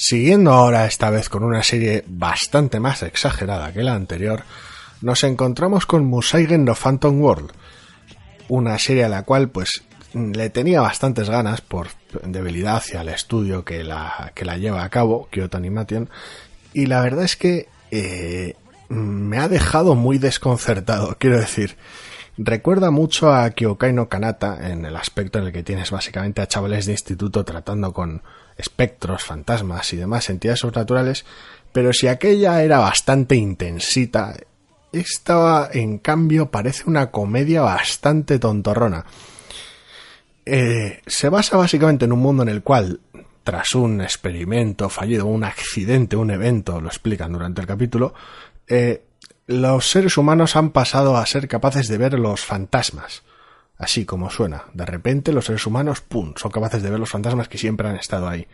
Siguiendo 0.09 0.53
ahora 0.53 0.85
esta 0.85 1.09
vez 1.09 1.27
con 1.27 1.43
una 1.43 1.63
serie 1.63 2.05
bastante 2.07 2.79
más 2.79 3.03
exagerada 3.03 3.73
que 3.73 3.83
la 3.83 3.93
anterior, 3.93 4.43
nos 5.01 5.25
encontramos 5.25 5.85
con 5.85 6.05
Musaigen 6.05 6.63
no 6.63 6.75
Phantom 6.75 7.19
World, 7.19 7.51
una 8.47 8.79
serie 8.79 9.03
a 9.03 9.09
la 9.09 9.23
cual 9.23 9.49
pues 9.49 9.83
le 10.13 10.49
tenía 10.49 10.79
bastantes 10.79 11.29
ganas 11.29 11.59
por 11.59 11.89
debilidad 12.23 12.77
hacia 12.77 13.01
el 13.01 13.09
estudio 13.09 13.65
que 13.65 13.83
la, 13.83 14.31
que 14.33 14.45
la 14.45 14.55
lleva 14.55 14.85
a 14.85 14.89
cabo, 14.89 15.27
Kyoto 15.29 15.57
Animation, 15.57 16.09
y 16.73 16.85
la 16.85 17.01
verdad 17.01 17.25
es 17.25 17.35
que 17.35 17.67
eh, 17.91 18.53
me 18.87 19.39
ha 19.39 19.49
dejado 19.49 19.95
muy 19.95 20.19
desconcertado, 20.19 21.17
quiero 21.19 21.37
decir, 21.37 21.75
recuerda 22.37 22.91
mucho 22.91 23.33
a 23.33 23.49
Kyokai 23.49 23.91
no 23.91 24.07
Kanata 24.07 24.71
en 24.71 24.85
el 24.85 24.95
aspecto 24.95 25.39
en 25.39 25.47
el 25.47 25.51
que 25.51 25.63
tienes 25.63 25.91
básicamente 25.91 26.41
a 26.41 26.47
chavales 26.47 26.85
de 26.85 26.93
instituto 26.93 27.43
tratando 27.43 27.91
con 27.91 28.21
espectros, 28.57 29.23
fantasmas 29.23 29.93
y 29.93 29.97
demás 29.97 30.29
entidades 30.29 30.59
sobrenaturales, 30.59 31.25
pero 31.71 31.93
si 31.93 32.07
aquella 32.07 32.63
era 32.63 32.79
bastante 32.79 33.35
intensita, 33.35 34.35
esta 34.91 35.69
en 35.71 35.99
cambio 35.99 36.49
parece 36.49 36.83
una 36.87 37.11
comedia 37.11 37.61
bastante 37.61 38.39
tontorrona. 38.39 39.05
Eh, 40.45 41.01
se 41.05 41.29
basa 41.29 41.57
básicamente 41.57 42.05
en 42.05 42.13
un 42.13 42.19
mundo 42.19 42.43
en 42.43 42.49
el 42.49 42.63
cual, 42.63 43.01
tras 43.43 43.75
un 43.75 44.01
experimento 44.01 44.89
fallido, 44.89 45.25
un 45.25 45.43
accidente, 45.43 46.15
un 46.15 46.31
evento, 46.31 46.79
lo 46.79 46.87
explican 46.87 47.33
durante 47.33 47.61
el 47.61 47.67
capítulo, 47.67 48.13
eh, 48.67 49.03
los 49.47 49.89
seres 49.89 50.17
humanos 50.17 50.55
han 50.55 50.71
pasado 50.71 51.17
a 51.17 51.25
ser 51.25 51.47
capaces 51.47 51.87
de 51.87 51.97
ver 51.97 52.13
los 52.19 52.43
fantasmas. 52.43 53.23
Así 53.77 54.05
como 54.05 54.29
suena. 54.29 54.65
De 54.73 54.85
repente 54.85 55.31
los 55.31 55.45
seres 55.45 55.65
humanos, 55.67 56.01
¡pum!, 56.01 56.33
son 56.35 56.51
capaces 56.51 56.81
de 56.81 56.89
ver 56.89 56.99
los 56.99 57.09
fantasmas 57.09 57.47
que 57.47 57.57
siempre 57.57 57.87
han 57.87 57.95
estado 57.95 58.27
ahí. 58.27 58.47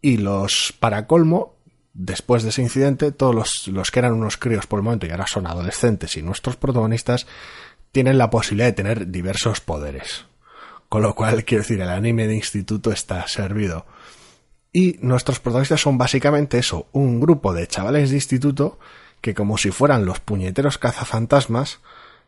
Y 0.00 0.16
los, 0.16 0.74
para 0.78 1.06
colmo, 1.06 1.56
después 1.92 2.42
de 2.42 2.48
ese 2.48 2.62
incidente, 2.62 3.12
todos 3.12 3.34
los, 3.34 3.68
los 3.68 3.90
que 3.90 3.98
eran 3.98 4.14
unos 4.14 4.36
críos 4.36 4.66
por 4.66 4.78
el 4.78 4.84
momento 4.84 5.06
y 5.06 5.10
ahora 5.10 5.26
son 5.26 5.46
adolescentes 5.46 6.16
y 6.16 6.22
nuestros 6.22 6.56
protagonistas 6.56 7.26
tienen 7.92 8.18
la 8.18 8.30
posibilidad 8.30 8.68
de 8.68 8.72
tener 8.72 9.10
diversos 9.10 9.60
poderes. 9.60 10.24
Con 10.88 11.02
lo 11.02 11.14
cual, 11.14 11.44
quiero 11.44 11.62
decir, 11.62 11.80
el 11.80 11.88
anime 11.88 12.26
de 12.26 12.34
instituto 12.34 12.90
está 12.90 13.26
servido. 13.28 13.86
Y 14.72 14.98
nuestros 15.02 15.40
protagonistas 15.40 15.80
son 15.80 15.98
básicamente 15.98 16.58
eso, 16.58 16.86
un 16.92 17.20
grupo 17.20 17.52
de 17.52 17.66
chavales 17.66 18.10
de 18.10 18.16
instituto 18.16 18.78
que 19.20 19.34
como 19.34 19.58
si 19.58 19.70
fueran 19.70 20.06
los 20.06 20.20
puñeteros 20.20 20.78
cazafantasmas, 20.78 21.80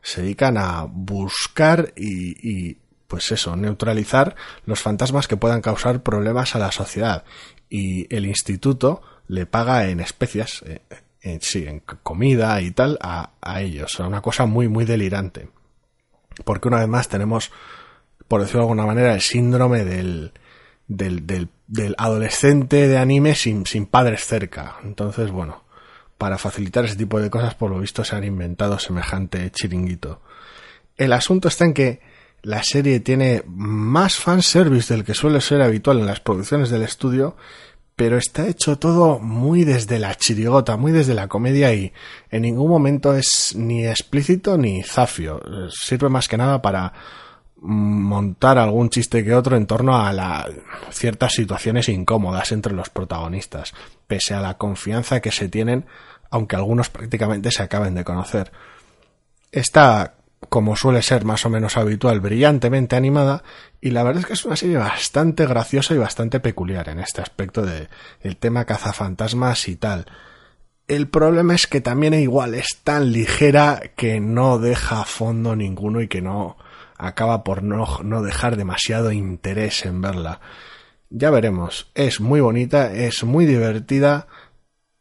se 0.03 0.23
dedican 0.23 0.59
a 0.59 0.85
buscar 0.85 1.93
y, 1.97 2.75
pues 3.07 3.31
eso, 3.31 3.57
neutralizar 3.57 4.35
los 4.67 4.81
fantasmas 4.81 5.29
que 5.29 5.37
puedan 5.37 5.61
causar 5.61 6.03
problemas 6.03 6.55
a 6.55 6.59
la 6.59 6.73
sociedad. 6.73 7.25
Y 7.71 8.13
el 8.15 8.27
instituto 8.27 9.03
le 9.29 9.47
paga 9.47 9.89
en 9.89 10.01
especias, 10.01 10.63
eh, 10.67 10.81
en, 11.23 11.41
sí, 11.41 11.67
en 11.67 11.81
comida 11.81 12.61
y 12.61 12.73
tal, 12.73 12.99
a, 13.01 13.31
a 13.41 13.63
ellos. 13.63 13.99
una 14.01 14.21
cosa 14.21 14.47
muy, 14.47 14.69
muy 14.69 14.85
delirante. 14.85 15.49
Porque 16.45 16.69
una 16.69 16.81
vez 16.81 16.89
más 16.89 17.09
tenemos, 17.09 17.53
por 18.29 18.41
decirlo 18.41 18.61
de 18.61 18.65
alguna 18.65 18.87
manera, 18.87 19.15
el 19.15 19.21
síndrome 19.21 19.85
del, 19.85 20.33
del, 20.89 21.27
del, 21.27 21.49
del 21.67 21.95
adolescente 21.99 22.89
de 22.89 22.99
anime 22.99 23.35
sin, 23.35 23.67
sin 23.67 23.87
padres 23.87 24.27
cerca. 24.27 24.77
Entonces, 24.83 25.31
bueno, 25.31 25.65
para 26.23 26.39
facilitar 26.39 26.85
ese 26.85 26.95
tipo 26.95 27.21
de 27.21 27.31
cosas, 27.31 27.57
por 27.57 27.69
lo 27.69 27.81
visto 27.81 28.05
se 28.05 28.15
han 28.15 28.23
inventado 28.23 28.79
semejante 28.79 29.51
chiringuito. 29.51 30.21
El 30.97 31.13
asunto 31.13 31.49
está 31.49 31.65
en 31.65 31.75
que 31.75 32.01
la 32.43 32.63
serie 32.63 33.01
tiene 33.01 33.43
más 33.49 34.15
fanservice 34.15 34.95
del 34.95 35.03
que 35.03 35.15
suele 35.15 35.41
ser 35.41 35.63
habitual 35.63 35.99
en 35.99 36.07
las 36.07 36.21
producciones 36.21 36.71
del 36.71 36.83
estudio, 36.83 37.37
pero 37.97 38.19
está 38.19 38.47
hecho 38.47 38.79
todo 38.79 39.19
muy 39.19 39.65
desde 39.65 39.99
la 39.99 40.15
chirigota, 40.15 40.77
muy 40.77 40.93
desde 40.93 41.15
la 41.15 41.27
comedia 41.27 41.75
y 41.75 41.93
en 42.31 42.43
ningún 42.43 42.71
momento 42.71 43.17
es 43.17 43.57
ni 43.57 43.85
explícito 43.85 44.57
ni 44.57 44.85
zafio. 44.85 45.41
Sirve 45.71 46.09
más 46.09 46.29
que 46.29 46.37
nada 46.37 46.63
para 46.63 46.93
montar 47.65 48.59
algún 48.59 48.91
chiste 48.91 49.25
que 49.25 49.35
otro 49.35 49.57
en 49.57 49.67
torno 49.67 49.97
a 49.97 50.13
la, 50.13 50.49
ciertas 50.91 51.33
situaciones 51.33 51.89
incómodas 51.89 52.53
entre 52.53 52.75
los 52.75 52.91
protagonistas, 52.91 53.73
pese 54.07 54.35
a 54.35 54.41
la 54.41 54.59
confianza 54.59 55.21
que 55.21 55.31
se 55.31 55.49
tienen 55.49 55.87
aunque 56.33 56.57
algunos 56.57 56.89
prácticamente 56.89 57.51
se 57.51 57.63
acaben 57.63 57.95
de 57.95 58.05
conocer. 58.05 58.51
Está, 59.53 60.15
como 60.49 60.77
suele 60.77 61.03
ser 61.03 61.27
más 61.27 61.45
o 61.45 61.51
menos 61.51 61.77
habitual, 61.77 62.21
brillantemente 62.21 62.97
animada 62.97 63.45
y 63.83 63.91
la 63.91 64.03
verdad 64.03 64.21
es 64.21 64.27
que 64.27 64.33
es 64.33 64.45
una 64.47 64.57
serie 64.57 64.79
bastante 64.79 65.47
graciosa 65.47 65.95
y 65.95 65.99
bastante 65.99 66.41
peculiar 66.41 66.89
en 66.89 67.01
este 67.01 67.21
aspecto 67.21 67.63
de 67.63 67.89
el 68.23 68.39
tema 68.39 68.65
cazafantasmas 68.65 69.69
y 69.69 69.77
tal. 69.77 70.07
El 70.89 71.07
problema 71.09 71.55
es 71.55 71.67
que 71.67 71.83
también 71.83 72.15
igual 72.15 72.55
es 72.55 72.81
tan 72.83 73.13
ligera 73.13 73.83
que 73.95 74.19
no 74.19 74.59
deja 74.59 75.05
fondo 75.05 75.55
ninguno 75.55 76.01
y 76.01 76.09
que 76.09 76.23
no 76.23 76.57
acaba 77.03 77.43
por 77.43 77.63
no, 77.63 77.99
no 78.03 78.23
dejar 78.23 78.57
demasiado 78.57 79.13
interés 79.13 79.85
en 79.85 80.01
verla. 80.01 80.41
Ya 81.11 81.31
veremos. 81.31 81.91
Es 81.95 82.21
muy 82.21 82.41
bonita, 82.41 82.93
es 82.93 83.25
muy 83.25 83.45
divertida, 83.45 84.29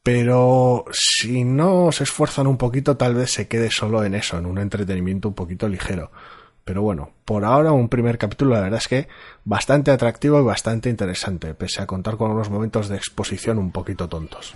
pero 0.04 0.86
si 0.92 1.44
no 1.44 1.92
se 1.92 2.04
esfuerzan 2.04 2.48
un 2.48 2.58
poquito 2.58 2.98
tal 2.98 3.16
vez 3.16 3.32
se 3.32 3.48
quede 3.48 3.70
solo 3.70 4.04
en 4.04 4.16
eso, 4.16 4.38
en 4.38 4.48
un 4.48 4.58
entretenimiento 4.58 5.30
un 5.30 5.36
poquito 5.36 5.70
ligero. 5.70 6.12
Pero 6.64 6.82
bueno, 6.82 7.12
por 7.24 7.46
ahora 7.46 7.72
un 7.72 7.88
primer 7.88 8.18
capítulo 8.18 8.56
la 8.56 8.62
verdad 8.62 8.80
es 8.80 8.88
que 8.88 9.08
bastante 9.46 9.92
atractivo 9.92 10.40
y 10.40 10.44
bastante 10.44 10.90
interesante, 10.90 11.54
pese 11.54 11.82
a 11.82 11.88
contar 11.88 12.18
con 12.18 12.32
unos 12.32 12.50
momentos 12.50 12.90
de 12.90 12.98
exposición 12.98 13.58
un 13.58 13.72
poquito 13.72 14.10
tontos. 14.10 14.56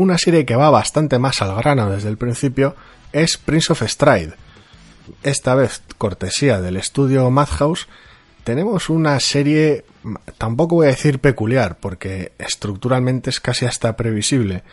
Una 0.00 0.16
serie 0.16 0.46
que 0.46 0.56
va 0.56 0.70
bastante 0.70 1.18
más 1.18 1.42
al 1.42 1.54
grano 1.56 1.90
desde 1.90 2.08
el 2.08 2.16
principio 2.16 2.74
es 3.12 3.36
Prince 3.36 3.70
of 3.74 3.82
Stride, 3.82 4.32
esta 5.22 5.54
vez 5.54 5.82
cortesía 5.98 6.58
del 6.62 6.78
estudio 6.78 7.30
Madhouse, 7.30 7.86
tenemos 8.42 8.88
una 8.88 9.20
serie, 9.20 9.84
tampoco 10.38 10.76
voy 10.76 10.86
a 10.86 10.92
decir 10.92 11.18
peculiar, 11.18 11.76
porque 11.80 12.32
estructuralmente 12.38 13.28
es 13.28 13.40
casi 13.40 13.66
hasta 13.66 13.94
previsible, 13.94 14.64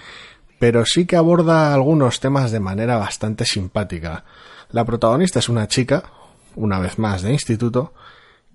pero 0.59 0.85
sí 0.85 1.05
que 1.05 1.17
aborda 1.17 1.73
algunos 1.73 2.21
temas 2.21 2.51
de 2.51 2.61
manera 2.61 2.95
bastante 2.95 3.43
simpática. 3.43 4.23
La 4.71 4.85
protagonista 4.85 5.39
es 5.39 5.49
una 5.49 5.67
chica, 5.67 6.05
una 6.55 6.79
vez 6.79 6.99
más 6.99 7.21
de 7.21 7.33
instituto, 7.33 7.93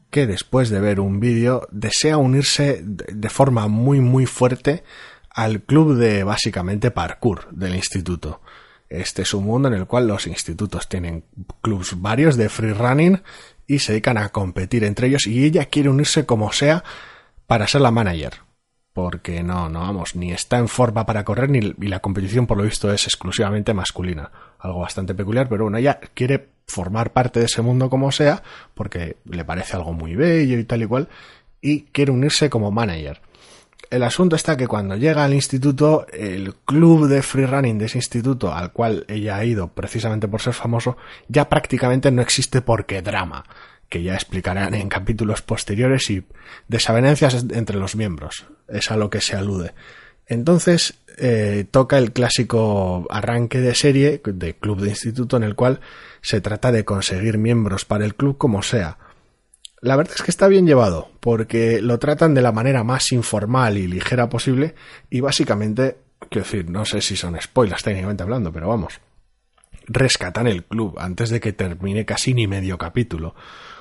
que 0.08 0.26
después 0.26 0.70
de 0.70 0.80
ver 0.80 1.00
un 1.00 1.20
vídeo 1.20 1.68
desea 1.70 2.16
unirse 2.16 2.80
de 2.82 3.28
forma 3.28 3.68
muy 3.68 4.00
muy 4.00 4.24
fuerte 4.24 4.84
al 5.34 5.62
club 5.62 5.96
de 5.96 6.24
básicamente 6.24 6.90
parkour 6.90 7.48
del 7.50 7.74
instituto. 7.74 8.40
Este 8.88 9.22
es 9.22 9.32
un 9.32 9.44
mundo 9.44 9.68
en 9.68 9.74
el 9.74 9.86
cual 9.86 10.06
los 10.06 10.26
institutos 10.26 10.88
tienen 10.88 11.24
clubs 11.62 12.00
varios 12.00 12.36
de 12.36 12.48
free 12.48 12.74
running 12.74 13.22
y 13.66 13.78
se 13.78 13.92
dedican 13.92 14.18
a 14.18 14.28
competir 14.28 14.84
entre 14.84 15.06
ellos 15.06 15.26
y 15.26 15.44
ella 15.44 15.66
quiere 15.66 15.88
unirse 15.88 16.26
como 16.26 16.52
sea 16.52 16.84
para 17.46 17.66
ser 17.66 17.80
la 17.80 17.90
manager. 17.90 18.34
Porque 18.92 19.42
no, 19.42 19.70
no 19.70 19.80
vamos, 19.80 20.14
ni 20.14 20.32
está 20.32 20.58
en 20.58 20.68
forma 20.68 21.06
para 21.06 21.24
correr 21.24 21.48
ni 21.48 21.58
y 21.58 21.88
la 21.88 22.00
competición 22.00 22.46
por 22.46 22.58
lo 22.58 22.64
visto 22.64 22.92
es 22.92 23.06
exclusivamente 23.06 23.72
masculina. 23.72 24.30
Algo 24.58 24.80
bastante 24.80 25.14
peculiar, 25.14 25.48
pero 25.48 25.64
bueno, 25.64 25.78
ella 25.78 25.98
quiere 26.12 26.50
formar 26.66 27.14
parte 27.14 27.40
de 27.40 27.46
ese 27.46 27.62
mundo 27.62 27.88
como 27.88 28.12
sea 28.12 28.42
porque 28.74 29.16
le 29.24 29.44
parece 29.46 29.76
algo 29.76 29.94
muy 29.94 30.14
bello 30.14 30.58
y 30.58 30.64
tal 30.64 30.82
y 30.82 30.86
cual 30.86 31.08
y 31.62 31.84
quiere 31.84 32.12
unirse 32.12 32.50
como 32.50 32.70
manager 32.70 33.22
el 33.92 34.04
asunto 34.04 34.37
está 34.37 34.56
que 34.56 34.66
cuando 34.66 34.96
llega 34.96 35.22
al 35.22 35.34
instituto, 35.34 36.06
el 36.11 36.54
club 36.64 37.08
de 37.08 37.20
freerunning 37.20 37.76
de 37.76 37.84
ese 37.84 37.99
instituto, 37.99 38.50
al 38.50 38.72
cual 38.72 39.04
ella 39.06 39.37
ha 39.37 39.44
ido 39.44 39.68
precisamente 39.68 40.26
por 40.28 40.40
ser 40.40 40.54
famoso, 40.54 40.96
ya 41.28 41.50
prácticamente 41.50 42.11
no 42.11 42.22
existe 42.22 42.62
porque 42.62 43.02
drama, 43.02 43.44
que 43.90 44.02
ya 44.02 44.14
explicarán 44.14 44.72
en 44.72 44.88
capítulos 44.88 45.42
posteriores 45.42 46.08
y 46.08 46.25
desavenencias 46.68 47.44
entre 47.50 47.76
los 47.76 47.94
miembros. 47.94 48.46
Es 48.66 48.90
a 48.90 48.96
lo 48.96 49.11
que 49.11 49.20
se 49.20 49.37
alude. 49.37 49.75
Entonces 50.26 50.94
eh, 51.18 51.66
toca 51.70 51.99
el 51.99 52.12
clásico 52.12 53.06
arranque 53.11 53.61
de 53.61 53.75
serie 53.75 54.22
de 54.25 54.54
club 54.54 54.80
de 54.80 54.88
instituto 54.88 55.37
en 55.37 55.42
el 55.42 55.54
cual 55.54 55.80
se 56.22 56.40
trata 56.40 56.72
de 56.72 56.87
conseguir 56.87 57.37
miembros 57.37 57.84
para 57.84 58.06
el 58.06 58.14
club 58.14 58.38
como 58.38 58.62
sea 58.62 58.96
la 59.82 59.96
verdad 59.96 60.14
es 60.16 60.22
que 60.22 60.30
está 60.30 60.46
bien 60.46 60.64
llevado, 60.64 61.10
porque 61.18 61.82
lo 61.82 61.98
tratan 61.98 62.34
de 62.34 62.40
la 62.40 62.52
manera 62.52 62.84
más 62.84 63.10
informal 63.10 63.76
y 63.76 63.88
ligera 63.88 64.28
posible 64.28 64.76
y 65.10 65.20
básicamente, 65.20 65.96
quiero 66.30 66.44
decir, 66.44 66.70
no 66.70 66.84
sé 66.84 67.02
si 67.02 67.16
son 67.16 67.38
spoilers 67.40 67.82
técnicamente 67.82 68.22
hablando, 68.22 68.52
pero 68.52 68.68
vamos, 68.68 69.00
rescatan 69.88 70.46
el 70.46 70.62
club 70.62 70.96
antes 71.00 71.30
de 71.30 71.40
que 71.40 71.52
termine 71.52 72.04
casi 72.04 72.32
ni 72.32 72.46
medio 72.46 72.78
capítulo. 72.78 73.34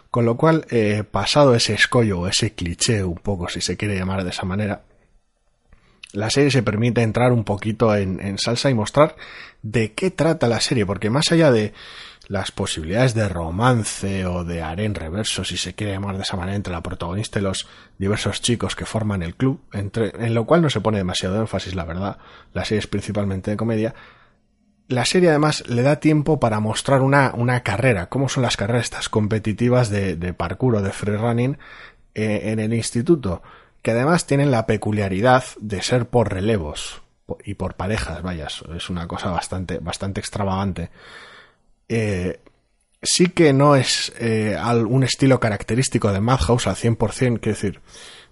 Con 0.09 0.25
lo 0.25 0.37
cual, 0.37 0.65
eh, 0.71 1.03
pasado 1.09 1.53
ese 1.53 1.75
escollo 1.75 2.21
o 2.21 2.27
ese 2.27 2.53
cliché 2.53 3.03
un 3.03 3.19
poco, 3.19 3.47
si 3.47 3.61
se 3.61 3.77
quiere 3.77 3.95
llamar 3.95 4.23
de 4.23 4.31
esa 4.31 4.43
manera, 4.43 4.81
la 6.13 6.31
serie 6.31 6.49
se 6.49 6.63
permite 6.63 7.03
entrar 7.03 7.31
un 7.31 7.43
poquito 7.43 7.95
en 7.95 8.37
salsa 8.39 8.69
y 8.69 8.73
mostrar 8.73 9.15
de 9.61 9.93
qué 9.93 10.09
trata 10.11 10.47
la 10.47 10.59
serie, 10.59 10.85
porque 10.85 11.09
más 11.09 11.31
allá 11.31 11.51
de 11.51 11.73
las 12.31 12.49
posibilidades 12.49 13.13
de 13.13 13.27
romance 13.27 14.25
o 14.25 14.45
de 14.45 14.61
harén 14.61 14.95
reverso, 14.95 15.43
si 15.43 15.57
se 15.57 15.75
quiere 15.75 15.91
llamar 15.91 16.15
de 16.15 16.23
esa 16.23 16.37
manera, 16.37 16.55
entre 16.55 16.71
la 16.71 16.81
protagonista 16.81 17.39
y 17.39 17.41
los 17.41 17.67
diversos 17.97 18.41
chicos 18.41 18.73
que 18.73 18.85
forman 18.85 19.21
el 19.21 19.35
club, 19.35 19.59
entre, 19.73 20.13
en 20.17 20.33
lo 20.33 20.45
cual 20.45 20.61
no 20.61 20.69
se 20.69 20.79
pone 20.79 20.97
demasiado 20.97 21.41
énfasis, 21.41 21.75
la 21.75 21.83
verdad, 21.83 22.19
la 22.53 22.63
serie 22.63 22.79
es 22.79 22.87
principalmente 22.87 23.51
de 23.51 23.57
comedia, 23.57 23.93
la 24.87 25.03
serie 25.03 25.27
además 25.27 25.67
le 25.67 25.81
da 25.81 25.97
tiempo 25.97 26.39
para 26.39 26.61
mostrar 26.61 27.01
una, 27.01 27.33
una 27.35 27.63
carrera, 27.63 28.07
cómo 28.07 28.29
son 28.29 28.43
las 28.43 28.55
carreras 28.55 28.85
estas 28.85 29.09
competitivas 29.09 29.89
de, 29.89 30.15
de 30.15 30.33
parkour 30.33 30.75
o 30.75 30.81
de 30.81 30.91
freerunning 30.93 31.57
eh, 32.15 32.43
en 32.45 32.61
el 32.61 32.73
instituto, 32.73 33.43
que 33.81 33.91
además 33.91 34.25
tienen 34.25 34.51
la 34.51 34.67
peculiaridad 34.67 35.43
de 35.59 35.81
ser 35.81 36.07
por 36.07 36.31
relevos 36.31 37.01
y 37.43 37.55
por 37.55 37.73
parejas, 37.73 38.21
vaya, 38.21 38.47
es 38.47 38.89
una 38.89 39.05
cosa 39.05 39.31
bastante, 39.31 39.79
bastante 39.79 40.21
extravagante. 40.21 40.91
Eh, 41.93 42.39
sí 43.01 43.27
que 43.27 43.51
no 43.51 43.75
es 43.75 44.13
eh, 44.17 44.57
un 44.87 45.03
estilo 45.03 45.41
característico 45.41 46.13
de 46.13 46.21
Madhouse 46.21 46.67
al 46.67 46.77
100%, 46.77 47.41
quiero 47.41 47.55
decir, 47.57 47.81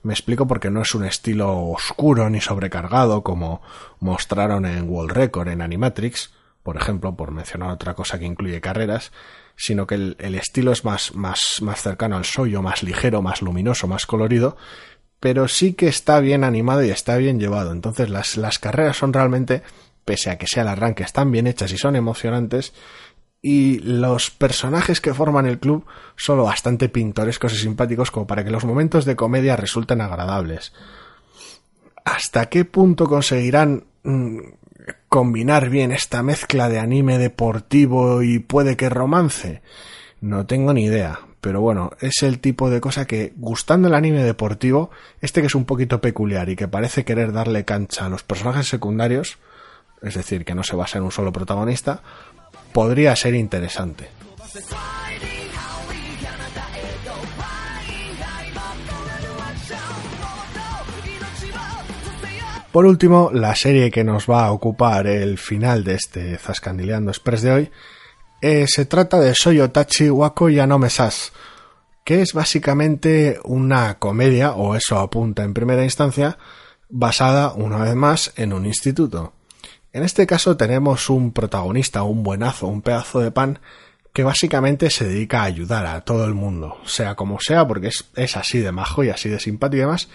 me 0.01 0.13
explico 0.13 0.47
porque 0.47 0.71
no 0.71 0.81
es 0.81 0.95
un 0.95 1.03
estilo 1.03 1.57
oscuro 1.67 2.29
ni 2.29 2.39
sobrecargado 2.39 3.21
como 3.21 3.61
mostraron 3.99 4.65
en 4.65 4.89
World 4.89 5.11
Record, 5.11 5.49
en 5.49 5.61
Animatrix, 5.61 6.31
por 6.63 6.77
ejemplo, 6.77 7.17
por 7.17 7.31
mencionar 7.31 7.71
otra 7.71 7.95
cosa 7.95 8.17
que 8.17 8.23
incluye 8.23 8.61
carreras, 8.61 9.11
sino 9.57 9.85
que 9.85 9.95
el, 9.95 10.35
estilo 10.35 10.71
es 10.71 10.85
más, 10.85 11.13
más, 11.13 11.57
más 11.61 11.81
cercano 11.81 12.15
al 12.15 12.23
soyo, 12.23 12.61
más 12.61 12.81
ligero, 12.81 13.21
más 13.21 13.41
luminoso, 13.41 13.89
más 13.89 14.05
colorido, 14.05 14.55
pero 15.19 15.49
sí 15.49 15.73
que 15.73 15.89
está 15.89 16.21
bien 16.21 16.45
animado 16.45 16.81
y 16.81 16.91
está 16.91 17.17
bien 17.17 17.41
llevado. 17.41 17.73
Entonces 17.73 18.09
las, 18.09 18.37
las 18.37 18.57
carreras 18.57 18.95
son 18.95 19.11
realmente, 19.11 19.63
pese 20.05 20.29
a 20.29 20.37
que 20.37 20.47
sea 20.47 20.63
el 20.63 20.69
arranque, 20.69 21.03
están 21.03 21.29
bien 21.29 21.45
hechas 21.45 21.73
y 21.73 21.77
son 21.77 21.97
emocionantes, 21.97 22.73
y 23.41 23.79
los 23.79 24.31
personajes 24.31 24.99
que 24.99 25.13
forman 25.13 25.45
el 25.45 25.59
club 25.59 25.85
son 26.15 26.37
lo 26.37 26.43
bastante 26.43 26.89
pintorescos 26.89 27.53
y 27.53 27.57
simpáticos 27.57 28.11
como 28.11 28.27
para 28.27 28.43
que 28.43 28.51
los 28.51 28.65
momentos 28.65 29.05
de 29.05 29.15
comedia 29.15 29.55
resulten 29.55 30.01
agradables. 30.01 30.73
¿Hasta 32.03 32.47
qué 32.47 32.65
punto 32.65 33.07
conseguirán 33.07 33.85
mm, 34.03 34.39
combinar 35.07 35.69
bien 35.69 35.91
esta 35.91 36.23
mezcla 36.23 36.67
de 36.67 36.79
anime 36.79 37.17
deportivo 37.17 38.23
y 38.23 38.39
puede 38.39 38.75
que 38.75 38.89
romance? 38.89 39.61
No 40.19 40.45
tengo 40.45 40.73
ni 40.73 40.85
idea, 40.85 41.19
pero 41.39 41.61
bueno, 41.61 41.91
es 42.01 42.23
el 42.23 42.39
tipo 42.39 42.69
de 42.69 42.81
cosa 42.81 43.05
que, 43.05 43.31
gustando 43.37 43.87
el 43.87 43.93
anime 43.93 44.23
deportivo, 44.23 44.91
este 45.21 45.39
que 45.39 45.47
es 45.47 45.55
un 45.55 45.63
poquito 45.63 46.01
peculiar 46.01 46.49
y 46.49 46.57
que 46.57 46.67
parece 46.67 47.05
querer 47.05 47.31
darle 47.31 47.63
cancha 47.63 48.07
a 48.07 48.09
los 48.09 48.23
personajes 48.23 48.67
secundarios, 48.67 49.37
es 50.01 50.15
decir, 50.15 50.43
que 50.43 50.55
no 50.55 50.63
se 50.63 50.75
basa 50.75 50.97
en 50.97 51.05
un 51.05 51.11
solo 51.11 51.31
protagonista, 51.31 52.01
podría 52.71 53.15
ser 53.15 53.35
interesante. 53.35 54.09
Por 62.71 62.85
último, 62.85 63.31
la 63.33 63.55
serie 63.55 63.89
que 63.89 64.03
nos 64.03 64.29
va 64.29 64.45
a 64.45 64.51
ocupar 64.51 65.07
el 65.07 65.39
final 65.39 65.83
de 65.83 65.95
este 65.95 66.37
Zascandileando 66.37 67.09
Express 67.09 67.41
de 67.41 67.51
hoy 67.51 67.71
eh, 68.41 68.65
se 68.67 68.85
trata 68.85 69.19
de 69.19 69.33
Soyotachi 69.33 70.09
Wako 70.09 70.47
que 72.05 72.21
es 72.21 72.33
básicamente 72.33 73.39
una 73.43 73.99
comedia, 73.99 74.53
o 74.53 74.75
eso 74.75 74.97
apunta 74.97 75.43
en 75.43 75.53
primera 75.53 75.83
instancia, 75.83 76.37
basada 76.89 77.53
una 77.53 77.79
vez 77.79 77.95
más 77.95 78.33
en 78.35 78.53
un 78.53 78.65
instituto. 78.65 79.33
En 79.91 80.03
este 80.03 80.27
caso 80.27 80.55
tenemos 80.55 81.09
un 81.09 81.31
protagonista, 81.31 82.03
un 82.03 82.23
buenazo, 82.23 82.67
un 82.67 82.81
pedazo 82.81 83.19
de 83.19 83.31
pan 83.31 83.59
que 84.13 84.23
básicamente 84.23 84.89
se 84.89 85.07
dedica 85.07 85.41
a 85.41 85.45
ayudar 85.45 85.85
a 85.85 86.01
todo 86.01 86.25
el 86.25 86.33
mundo, 86.33 86.77
sea 86.85 87.15
como 87.15 87.39
sea, 87.39 87.67
porque 87.67 87.89
es, 88.15 88.37
así 88.37 88.59
de 88.59 88.71
majo 88.71 89.03
y 89.03 89.09
así 89.09 89.29
de 89.29 89.39
simpático 89.39 89.77
y 89.77 89.81
demás. 89.81 90.09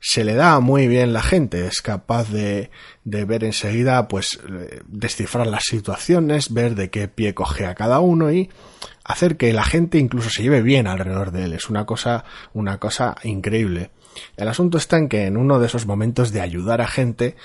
Se 0.00 0.22
le 0.22 0.34
da 0.34 0.60
muy 0.60 0.86
bien 0.86 1.12
la 1.12 1.22
gente, 1.22 1.66
es 1.66 1.82
capaz 1.82 2.30
de, 2.30 2.70
de 3.02 3.24
ver 3.24 3.42
enseguida, 3.42 4.06
pues, 4.06 4.38
descifrar 4.86 5.48
las 5.48 5.64
situaciones, 5.64 6.52
ver 6.52 6.76
de 6.76 6.90
qué 6.90 7.08
pie 7.08 7.34
coge 7.34 7.66
a 7.66 7.74
cada 7.74 7.98
uno 7.98 8.30
y 8.30 8.50
hacer 9.02 9.36
que 9.36 9.52
la 9.52 9.64
gente 9.64 9.98
incluso 9.98 10.30
se 10.30 10.42
lleve 10.42 10.62
bien 10.62 10.86
alrededor 10.86 11.32
de 11.32 11.44
él. 11.44 11.52
Es 11.54 11.68
una 11.68 11.84
cosa, 11.84 12.24
una 12.52 12.78
cosa 12.78 13.16
increíble. 13.24 13.90
El 14.36 14.48
asunto 14.48 14.78
está 14.78 14.98
en 14.98 15.08
que 15.08 15.26
en 15.26 15.36
uno 15.36 15.58
de 15.58 15.66
esos 15.66 15.86
momentos 15.86 16.32
de 16.32 16.40
ayudar 16.40 16.80
a 16.80 16.86
gente, 16.86 17.36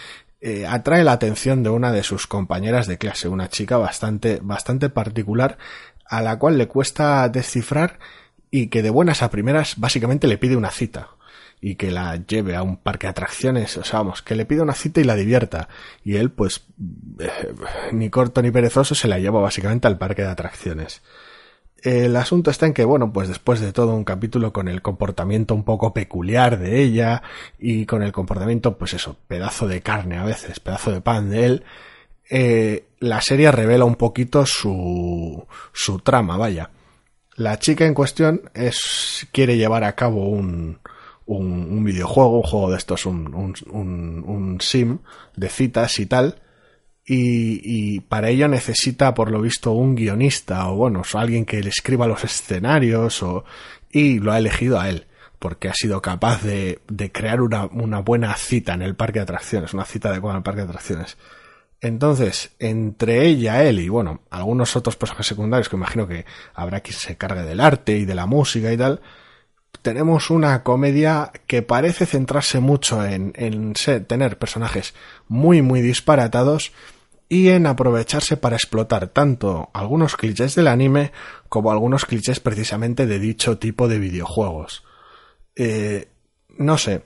eh, 0.45 0.67
atrae 0.67 1.05
la 1.05 1.13
atención 1.13 1.63
de 1.63 1.69
una 1.69 1.93
de 1.93 2.03
sus 2.03 2.27
compañeras 2.27 2.85
de 2.85 2.97
clase, 2.97 3.29
una 3.29 3.47
chica 3.47 3.77
bastante, 3.77 4.39
bastante 4.41 4.89
particular, 4.89 5.57
a 6.05 6.21
la 6.21 6.37
cual 6.37 6.57
le 6.57 6.67
cuesta 6.67 7.29
descifrar 7.29 7.97
y 8.51 8.67
que 8.67 8.83
de 8.83 8.89
buenas 8.89 9.23
a 9.23 9.29
primeras 9.29 9.79
básicamente 9.79 10.27
le 10.27 10.37
pide 10.37 10.57
una 10.57 10.69
cita 10.69 11.11
y 11.61 11.75
que 11.75 11.91
la 11.91 12.17
lleve 12.17 12.57
a 12.57 12.61
un 12.61 12.75
parque 12.75 13.07
de 13.07 13.11
atracciones, 13.11 13.77
o 13.77 13.85
sea, 13.85 13.99
vamos, 13.99 14.21
que 14.21 14.35
le 14.35 14.45
pide 14.45 14.61
una 14.61 14.73
cita 14.73 14.99
y 14.99 15.05
la 15.05 15.15
divierta. 15.15 15.69
Y 16.03 16.17
él, 16.17 16.29
pues, 16.29 16.65
eh, 17.19 17.53
ni 17.93 18.09
corto 18.09 18.41
ni 18.41 18.51
perezoso, 18.51 18.95
se 18.95 19.07
la 19.07 19.19
lleva 19.19 19.39
básicamente 19.39 19.87
al 19.87 19.97
parque 19.97 20.23
de 20.23 20.27
atracciones. 20.27 21.01
El 21.83 22.15
asunto 22.15 22.49
está 22.49 22.65
en 22.65 22.73
que, 22.73 22.85
bueno, 22.85 23.11
pues 23.11 23.27
después 23.27 23.59
de 23.59 23.73
todo 23.73 23.93
un 23.93 24.05
capítulo 24.05 24.53
con 24.53 24.69
el 24.69 24.81
comportamiento 24.81 25.53
un 25.53 25.65
poco 25.65 25.93
peculiar 25.93 26.57
de 26.57 26.81
ella 26.81 27.21
y 27.59 27.85
con 27.85 28.03
el 28.03 28.13
comportamiento, 28.13 28.77
pues 28.77 28.93
eso, 28.93 29.17
pedazo 29.27 29.67
de 29.67 29.81
carne 29.81 30.17
a 30.17 30.23
veces, 30.23 30.61
pedazo 30.61 30.93
de 30.93 31.01
pan 31.01 31.29
de 31.29 31.45
él, 31.45 31.63
eh, 32.29 32.85
la 32.99 33.19
serie 33.19 33.51
revela 33.51 33.83
un 33.83 33.95
poquito 33.95 34.45
su, 34.45 35.45
su 35.73 35.99
trama, 35.99 36.37
vaya. 36.37 36.69
La 37.35 37.59
chica 37.59 37.85
en 37.85 37.93
cuestión 37.93 38.49
es, 38.53 39.27
quiere 39.33 39.57
llevar 39.57 39.83
a 39.83 39.93
cabo 39.93 40.29
un, 40.29 40.79
un, 41.25 41.45
un 41.69 41.83
videojuego, 41.83 42.37
un 42.37 42.43
juego 42.43 42.71
de 42.71 42.77
estos, 42.77 43.05
un, 43.05 43.35
un, 43.35 43.53
un, 43.71 44.23
un 44.25 44.61
sim 44.61 44.99
de 45.35 45.49
citas 45.49 45.99
y 45.99 46.05
tal, 46.05 46.39
y, 47.05 47.99
para 48.01 48.29
ello 48.29 48.47
necesita, 48.47 49.13
por 49.13 49.29
lo 49.29 49.41
visto, 49.41 49.71
un 49.71 49.95
guionista 49.95 50.69
o, 50.69 50.75
bueno, 50.75 51.01
alguien 51.13 51.45
que 51.45 51.61
le 51.61 51.69
escriba 51.69 52.07
los 52.07 52.23
escenarios 52.23 53.21
o, 53.23 53.43
y 53.91 54.19
lo 54.19 54.31
ha 54.31 54.37
elegido 54.37 54.79
a 54.79 54.89
él 54.89 55.07
porque 55.39 55.67
ha 55.67 55.73
sido 55.73 56.01
capaz 56.01 56.41
de, 56.41 56.79
de 56.87 57.11
crear 57.11 57.41
una, 57.41 57.65
una, 57.65 57.99
buena 57.99 58.33
cita 58.35 58.73
en 58.75 58.81
el 58.81 58.95
parque 58.95 59.19
de 59.19 59.23
atracciones, 59.23 59.73
una 59.73 59.83
cita 59.83 60.07
adecuada 60.07 60.35
en 60.35 60.37
el 60.37 60.43
parque 60.43 60.61
de 60.61 60.67
atracciones. 60.69 61.17
Entonces, 61.81 62.55
entre 62.59 63.25
ella, 63.25 63.61
él 63.65 63.81
y 63.81 63.89
bueno, 63.89 64.21
algunos 64.29 64.73
otros 64.77 64.95
personajes 64.95 65.27
secundarios 65.27 65.67
que 65.67 65.75
imagino 65.75 66.07
que 66.07 66.25
habrá 66.53 66.79
quien 66.79 66.95
se 66.95 67.17
cargue 67.17 67.41
del 67.41 67.59
arte 67.59 67.97
y 67.97 68.05
de 68.05 68.15
la 68.15 68.25
música 68.25 68.71
y 68.71 68.77
tal, 68.77 69.01
tenemos 69.81 70.29
una 70.29 70.63
comedia 70.63 71.31
que 71.47 71.61
parece 71.61 72.05
centrarse 72.05 72.59
mucho 72.59 73.05
en, 73.05 73.33
en 73.35 73.73
tener 74.07 74.37
personajes 74.37 74.93
muy 75.27 75.61
muy 75.61 75.81
disparatados 75.81 76.71
y 77.29 77.49
en 77.49 77.65
aprovecharse 77.65 78.37
para 78.37 78.55
explotar 78.55 79.07
tanto 79.07 79.69
algunos 79.73 80.15
clichés 80.15 80.55
del 80.55 80.67
anime 80.67 81.11
como 81.49 81.71
algunos 81.71 82.05
clichés 82.05 82.39
precisamente 82.39 83.07
de 83.07 83.19
dicho 83.19 83.57
tipo 83.57 83.87
de 83.87 83.99
videojuegos. 83.99 84.83
Eh, 85.55 86.09
no 86.57 86.77
sé, 86.77 87.03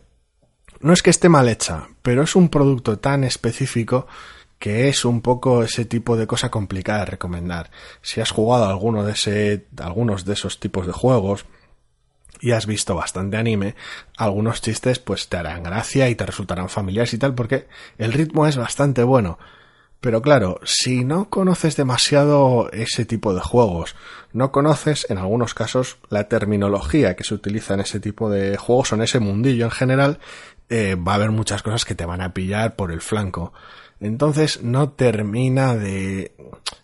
no 0.81 0.93
es 0.93 1.01
que 1.01 1.09
esté 1.09 1.29
mal 1.29 1.47
hecha, 1.47 1.87
pero 2.01 2.23
es 2.23 2.35
un 2.35 2.49
producto 2.49 2.99
tan 2.99 3.23
específico 3.23 4.07
que 4.59 4.89
es 4.89 5.05
un 5.05 5.21
poco 5.21 5.63
ese 5.63 5.85
tipo 5.85 6.17
de 6.17 6.27
cosa 6.27 6.49
complicada 6.49 6.99
de 6.99 7.05
recomendar. 7.05 7.69
Si 8.01 8.21
has 8.21 8.31
jugado 8.31 8.65
alguno 8.65 9.03
de 9.03 9.13
ese, 9.13 9.67
algunos 9.77 10.25
de 10.25 10.33
esos 10.33 10.59
tipos 10.59 10.87
de 10.87 10.93
juegos 10.93 11.45
y 12.39 12.51
has 12.51 12.65
visto 12.65 12.95
bastante 12.95 13.37
anime, 13.37 13.75
algunos 14.17 14.61
chistes 14.61 14.99
pues 14.99 15.27
te 15.27 15.37
harán 15.37 15.63
gracia 15.63 16.09
y 16.09 16.15
te 16.15 16.25
resultarán 16.25 16.69
familiares 16.69 17.13
y 17.13 17.17
tal 17.17 17.33
porque 17.33 17.67
el 17.97 18.13
ritmo 18.13 18.47
es 18.47 18.57
bastante 18.57 19.03
bueno. 19.03 19.37
Pero 19.99 20.21
claro, 20.21 20.59
si 20.63 21.03
no 21.03 21.29
conoces 21.29 21.75
demasiado 21.75 22.69
ese 22.71 23.05
tipo 23.05 23.33
de 23.33 23.41
juegos, 23.41 23.95
no 24.31 24.51
conoces 24.51 25.07
en 25.09 25.17
algunos 25.17 25.55
casos 25.55 25.97
la 26.09 26.27
terminología 26.27 27.15
que 27.15 27.23
se 27.23 27.33
utiliza 27.33 27.73
en 27.73 27.79
ese 27.79 27.99
tipo 27.99 28.29
de 28.29 28.57
juegos 28.57 28.91
o 28.91 28.95
en 28.95 29.01
ese 29.01 29.19
mundillo 29.19 29.65
en 29.65 29.71
general, 29.71 30.19
eh, 30.69 30.95
va 30.95 31.13
a 31.13 31.15
haber 31.15 31.31
muchas 31.31 31.63
cosas 31.63 31.83
que 31.83 31.95
te 31.95 32.05
van 32.05 32.21
a 32.21 32.33
pillar 32.33 32.75
por 32.75 32.91
el 32.91 33.01
flanco. 33.01 33.53
Entonces 33.99 34.61
no 34.61 34.89
termina 34.91 35.75
de... 35.75 36.35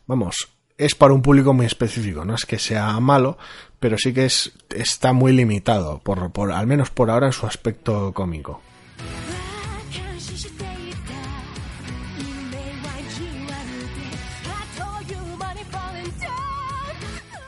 Vamos, 0.08 0.50
es 0.78 0.96
para 0.96 1.14
un 1.14 1.22
público 1.22 1.54
muy 1.54 1.66
específico, 1.66 2.26
no 2.26 2.34
es 2.34 2.46
que 2.46 2.58
sea 2.58 3.00
malo, 3.00 3.38
pero 3.84 3.98
sí 3.98 4.14
que 4.14 4.24
es, 4.24 4.54
está 4.74 5.12
muy 5.12 5.34
limitado, 5.34 6.00
por, 6.00 6.32
por, 6.32 6.54
al 6.54 6.68
menos 6.68 6.90
por 6.90 7.12
ahora 7.12 7.28
en 7.28 7.34
su 7.34 7.46
aspecto 7.46 8.14
cómico. 8.14 8.62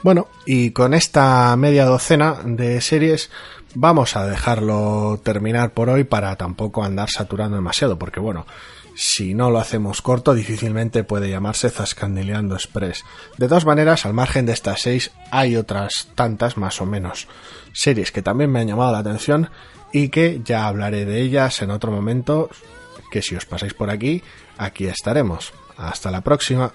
Bueno, 0.03 0.27
y 0.45 0.71
con 0.71 0.93
esta 0.93 1.55
media 1.55 1.85
docena 1.85 2.41
de 2.43 2.81
series 2.81 3.31
vamos 3.73 4.17
a 4.17 4.27
dejarlo 4.27 5.21
terminar 5.23 5.71
por 5.71 5.89
hoy 5.89 6.03
para 6.03 6.35
tampoco 6.35 6.83
andar 6.83 7.09
saturando 7.09 7.55
demasiado, 7.55 7.97
porque 7.97 8.19
bueno, 8.19 8.45
si 8.95 9.33
no 9.33 9.51
lo 9.51 9.59
hacemos 9.59 10.01
corto, 10.01 10.33
difícilmente 10.33 11.03
puede 11.03 11.29
llamarse 11.29 11.69
Zascandileando 11.69 12.55
Express. 12.55 13.03
De 13.37 13.47
todas 13.47 13.65
maneras, 13.65 14.05
al 14.05 14.13
margen 14.13 14.45
de 14.45 14.53
estas 14.53 14.81
seis, 14.81 15.11
hay 15.31 15.57
otras 15.57 16.07
tantas 16.15 16.57
más 16.57 16.81
o 16.81 16.85
menos 16.85 17.27
series 17.73 18.11
que 18.11 18.21
también 18.21 18.51
me 18.51 18.61
han 18.61 18.67
llamado 18.67 18.93
la 18.93 18.99
atención 18.99 19.49
y 19.91 20.09
que 20.09 20.41
ya 20.43 20.67
hablaré 20.67 21.05
de 21.05 21.21
ellas 21.21 21.61
en 21.61 21.71
otro 21.71 21.91
momento, 21.91 22.49
que 23.11 23.21
si 23.21 23.35
os 23.35 23.45
pasáis 23.45 23.73
por 23.73 23.89
aquí, 23.89 24.23
aquí 24.57 24.87
estaremos. 24.87 25.53
Hasta 25.77 26.09
la 26.09 26.21
próxima. 26.21 26.71